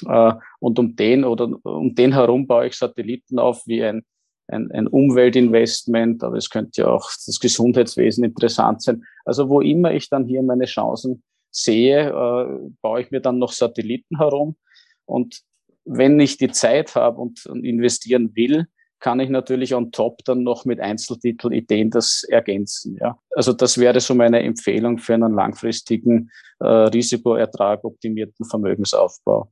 äh, 0.07 0.33
und 0.59 0.77
um 0.79 0.95
den 0.95 1.23
oder 1.23 1.49
um 1.63 1.95
den 1.95 2.13
herum 2.13 2.47
baue 2.47 2.67
ich 2.67 2.75
Satelliten 2.75 3.39
auf 3.39 3.65
wie 3.65 3.83
ein, 3.83 4.03
ein, 4.47 4.71
ein 4.71 4.87
Umweltinvestment, 4.87 6.23
aber 6.23 6.37
es 6.37 6.49
könnte 6.49 6.81
ja 6.81 6.87
auch 6.87 7.09
das 7.25 7.39
Gesundheitswesen 7.39 8.23
interessant 8.23 8.81
sein. 8.81 9.03
Also 9.23 9.49
wo 9.49 9.61
immer 9.61 9.93
ich 9.93 10.09
dann 10.09 10.25
hier 10.25 10.43
meine 10.43 10.65
Chancen 10.65 11.23
sehe, 11.49 12.09
äh, 12.09 12.69
baue 12.81 13.01
ich 13.01 13.11
mir 13.11 13.21
dann 13.21 13.39
noch 13.39 13.53
Satelliten 13.53 14.17
herum. 14.17 14.57
Und 15.05 15.41
wenn 15.85 16.19
ich 16.19 16.37
die 16.37 16.51
Zeit 16.51 16.95
habe 16.95 17.21
und, 17.21 17.45
investieren 17.45 18.35
will, 18.35 18.67
kann 18.99 19.19
ich 19.19 19.29
natürlich 19.29 19.75
on 19.75 19.91
top 19.91 20.23
dann 20.25 20.43
noch 20.43 20.65
mit 20.65 20.79
Einzeltitel-Ideen 20.79 21.91
das 21.91 22.23
ergänzen. 22.23 22.97
Ja. 22.99 23.19
Also 23.31 23.53
das 23.53 23.77
wäre 23.77 23.99
so 23.99 24.15
meine 24.15 24.41
Empfehlung 24.41 24.97
für 24.97 25.13
einen 25.13 25.33
langfristigen 25.33 26.31
äh, 26.59 26.65
Risikoertrag 26.65 27.83
optimierten 27.83 28.45
Vermögensaufbau. 28.45 29.51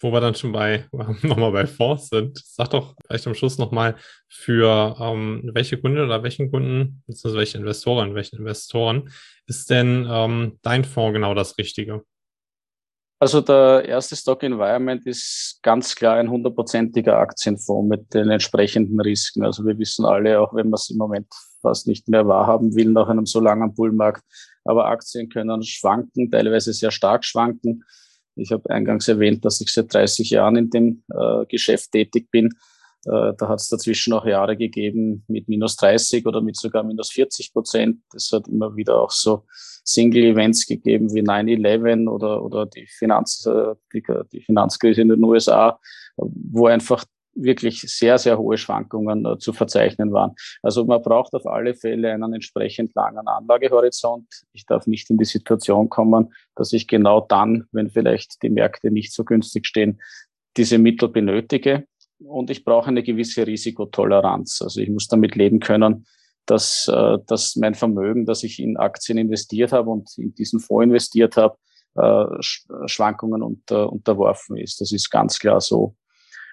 Wo 0.00 0.12
wir 0.12 0.20
dann 0.20 0.36
schon 0.36 0.52
bei 0.52 0.84
nochmal 1.22 1.50
bei 1.50 1.66
Fonds 1.66 2.08
sind, 2.08 2.38
sag 2.44 2.70
doch 2.70 2.94
vielleicht 3.04 3.26
am 3.26 3.34
Schluss 3.34 3.58
nochmal, 3.58 3.96
für 4.28 4.96
ähm, 5.00 5.50
welche 5.54 5.78
Kunden 5.78 5.98
oder 5.98 6.22
welchen 6.22 6.50
Kunden, 6.50 7.02
beziehungsweise 7.06 7.36
welche 7.36 7.58
Investoren, 7.58 8.14
welchen 8.14 8.38
Investoren 8.38 9.10
ist 9.46 9.70
denn 9.70 10.06
ähm, 10.08 10.58
dein 10.62 10.84
Fonds 10.84 11.14
genau 11.14 11.34
das 11.34 11.58
Richtige? 11.58 12.04
Also 13.20 13.40
der 13.40 13.84
erste 13.84 14.14
Stock 14.14 14.44
Environment 14.44 15.04
ist 15.04 15.58
ganz 15.62 15.96
klar 15.96 16.16
ein 16.16 16.30
hundertprozentiger 16.30 17.18
Aktienfonds 17.18 17.88
mit 17.88 18.14
den 18.14 18.30
entsprechenden 18.30 19.00
Risiken. 19.00 19.44
Also 19.44 19.66
wir 19.66 19.76
wissen 19.76 20.04
alle, 20.04 20.40
auch 20.40 20.54
wenn 20.54 20.66
man 20.66 20.74
es 20.74 20.90
im 20.90 20.98
Moment 20.98 21.26
fast 21.60 21.88
nicht 21.88 22.08
mehr 22.08 22.28
wahrhaben 22.28 22.76
will 22.76 22.92
nach 22.92 23.08
einem 23.08 23.26
so 23.26 23.40
langen 23.40 23.74
Bullmarkt, 23.74 24.22
aber 24.64 24.86
Aktien 24.86 25.28
können 25.28 25.64
schwanken, 25.64 26.30
teilweise 26.30 26.72
sehr 26.72 26.92
stark 26.92 27.24
schwanken. 27.24 27.82
Ich 28.36 28.52
habe 28.52 28.70
eingangs 28.70 29.08
erwähnt, 29.08 29.44
dass 29.44 29.60
ich 29.60 29.72
seit 29.72 29.92
30 29.92 30.30
Jahren 30.30 30.54
in 30.54 30.70
dem 30.70 31.02
äh, 31.12 31.44
Geschäft 31.46 31.90
tätig 31.90 32.30
bin. 32.30 32.50
Äh, 33.04 33.32
da 33.36 33.48
hat 33.48 33.60
es 33.60 33.68
dazwischen 33.68 34.12
auch 34.12 34.26
Jahre 34.26 34.56
gegeben 34.56 35.24
mit 35.28 35.48
minus 35.48 35.76
30 35.76 36.26
oder 36.26 36.40
mit 36.40 36.56
sogar 36.56 36.82
minus 36.82 37.10
40 37.10 37.52
Prozent. 37.52 38.00
Das 38.12 38.30
hat 38.32 38.48
immer 38.48 38.74
wieder 38.76 39.00
auch 39.00 39.10
so 39.10 39.44
Single-Events 39.84 40.66
gegeben 40.66 41.12
wie 41.14 41.22
9-11 41.22 42.08
oder, 42.08 42.42
oder 42.42 42.66
die, 42.66 42.86
Finanz, 42.86 43.46
äh, 43.46 43.74
die, 43.92 44.02
die 44.32 44.42
Finanzkrise 44.42 45.02
in 45.02 45.08
den 45.08 45.24
USA, 45.24 45.78
wo 46.16 46.66
einfach 46.66 47.04
wirklich 47.38 47.82
sehr, 47.82 48.18
sehr 48.18 48.38
hohe 48.38 48.58
Schwankungen 48.58 49.26
uh, 49.26 49.36
zu 49.36 49.52
verzeichnen 49.52 50.12
waren. 50.12 50.34
Also 50.62 50.84
man 50.84 51.02
braucht 51.02 51.34
auf 51.34 51.46
alle 51.46 51.74
Fälle 51.74 52.12
einen 52.12 52.34
entsprechend 52.34 52.94
langen 52.94 53.28
Anlagehorizont. 53.28 54.26
Ich 54.52 54.66
darf 54.66 54.86
nicht 54.86 55.08
in 55.10 55.18
die 55.18 55.24
Situation 55.24 55.88
kommen, 55.88 56.34
dass 56.54 56.72
ich 56.72 56.88
genau 56.88 57.20
dann, 57.20 57.66
wenn 57.72 57.90
vielleicht 57.90 58.42
die 58.42 58.50
Märkte 58.50 58.90
nicht 58.90 59.12
so 59.12 59.24
günstig 59.24 59.66
stehen, 59.66 60.00
diese 60.56 60.78
Mittel 60.78 61.08
benötige. 61.08 61.86
Und 62.18 62.50
ich 62.50 62.64
brauche 62.64 62.88
eine 62.88 63.02
gewisse 63.02 63.46
Risikotoleranz. 63.46 64.62
Also 64.62 64.80
ich 64.80 64.90
muss 64.90 65.08
damit 65.08 65.36
leben 65.36 65.60
können, 65.60 66.06
dass, 66.46 66.88
äh, 66.88 67.18
dass 67.26 67.56
mein 67.56 67.74
Vermögen, 67.74 68.26
das 68.26 68.42
ich 68.42 68.60
in 68.60 68.76
Aktien 68.76 69.18
investiert 69.18 69.72
habe 69.72 69.90
und 69.90 70.16
in 70.18 70.34
diesen 70.34 70.60
Fonds 70.60 70.84
investiert 70.84 71.36
habe, 71.36 71.56
äh, 71.96 72.24
Schwankungen 72.86 73.42
unter, 73.42 73.92
unterworfen 73.92 74.56
ist. 74.56 74.80
Das 74.80 74.92
ist 74.92 75.10
ganz 75.10 75.38
klar 75.38 75.60
so. 75.60 75.94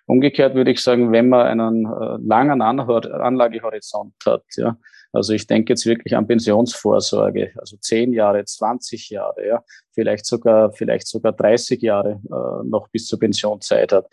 Umgekehrt 0.07 0.53
würde 0.53 0.71
ich 0.71 0.81
sagen, 0.81 1.11
wenn 1.11 1.29
man 1.29 1.47
einen 1.47 1.85
äh, 1.85 2.17
langen 2.21 2.61
Anlagehorizont 2.61 4.13
hat, 4.25 4.43
ja, 4.55 4.77
Also 5.11 5.33
ich 5.33 5.47
denke 5.47 5.73
jetzt 5.73 5.85
wirklich 5.85 6.15
an 6.15 6.27
Pensionsvorsorge, 6.27 7.53
also 7.57 7.77
zehn 7.77 8.13
Jahre, 8.13 8.45
20 8.45 9.09
Jahre, 9.09 9.47
ja, 9.47 9.63
vielleicht 9.93 10.27
sogar, 10.27 10.71
vielleicht 10.73 11.07
sogar 11.07 11.31
30 11.31 11.81
Jahre 11.81 12.21
äh, 12.23 12.67
noch 12.67 12.87
bis 12.89 13.07
zur 13.07 13.19
Pensionszeit 13.19 13.91
hat. 13.91 14.07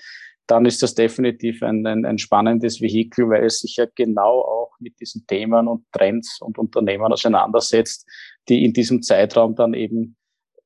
Dann 0.47 0.66
ist 0.66 0.82
das 0.82 0.95
definitiv 0.95 1.62
ein, 1.62 1.86
ein, 1.86 2.05
ein 2.05 2.18
spannendes 2.18 2.80
Vehikel, 2.80 3.28
weil 3.28 3.45
es 3.45 3.61
sich 3.61 3.76
ja 3.76 3.86
genau 3.95 4.40
auch 4.40 4.72
mit 4.80 4.99
diesen 5.01 5.26
Themen 5.26 5.68
und 5.68 5.84
Trends 5.93 6.40
und 6.40 6.59
Unternehmen 6.59 7.12
auseinandersetzt, 7.12 8.07
die 8.49 8.64
in 8.64 8.72
diesem 8.72 9.03
Zeitraum 9.03 9.55
dann 9.55 9.74
eben 9.74 10.16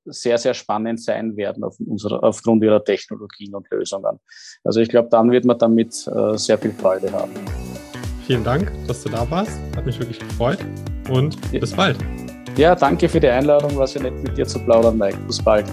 sehr, 0.06 0.38
sehr 0.38 0.54
spannend 0.54 1.02
sein 1.02 1.36
werden 1.36 1.64
auf 1.64 1.76
unserer, 1.80 2.22
aufgrund 2.22 2.62
ihrer 2.62 2.82
Technologien 2.84 3.54
und 3.54 3.68
Lösungen. 3.70 4.20
Also 4.64 4.80
ich 4.80 4.88
glaube, 4.88 5.08
dann 5.10 5.30
wird 5.30 5.44
man 5.44 5.58
damit 5.58 6.06
äh, 6.06 6.36
sehr 6.36 6.58
viel 6.58 6.72
Freude 6.72 7.10
haben. 7.12 7.32
Vielen 8.26 8.44
Dank, 8.44 8.72
dass 8.86 9.02
du 9.02 9.08
da 9.08 9.28
warst. 9.30 9.60
Hat 9.76 9.86
mich 9.86 9.98
wirklich 9.98 10.18
gefreut 10.18 10.58
und 11.10 11.36
ja. 11.52 11.60
bis 11.60 11.72
bald. 11.72 11.96
Ja, 12.56 12.74
danke 12.74 13.08
für 13.08 13.20
die 13.20 13.28
Einladung. 13.28 13.76
War 13.76 13.86
sehr 13.86 14.02
nett 14.02 14.14
mit 14.22 14.36
dir 14.36 14.46
zu 14.46 14.58
plaudern, 14.58 14.96
Mike. 14.96 15.18
Bis 15.26 15.42
bald. 15.42 15.66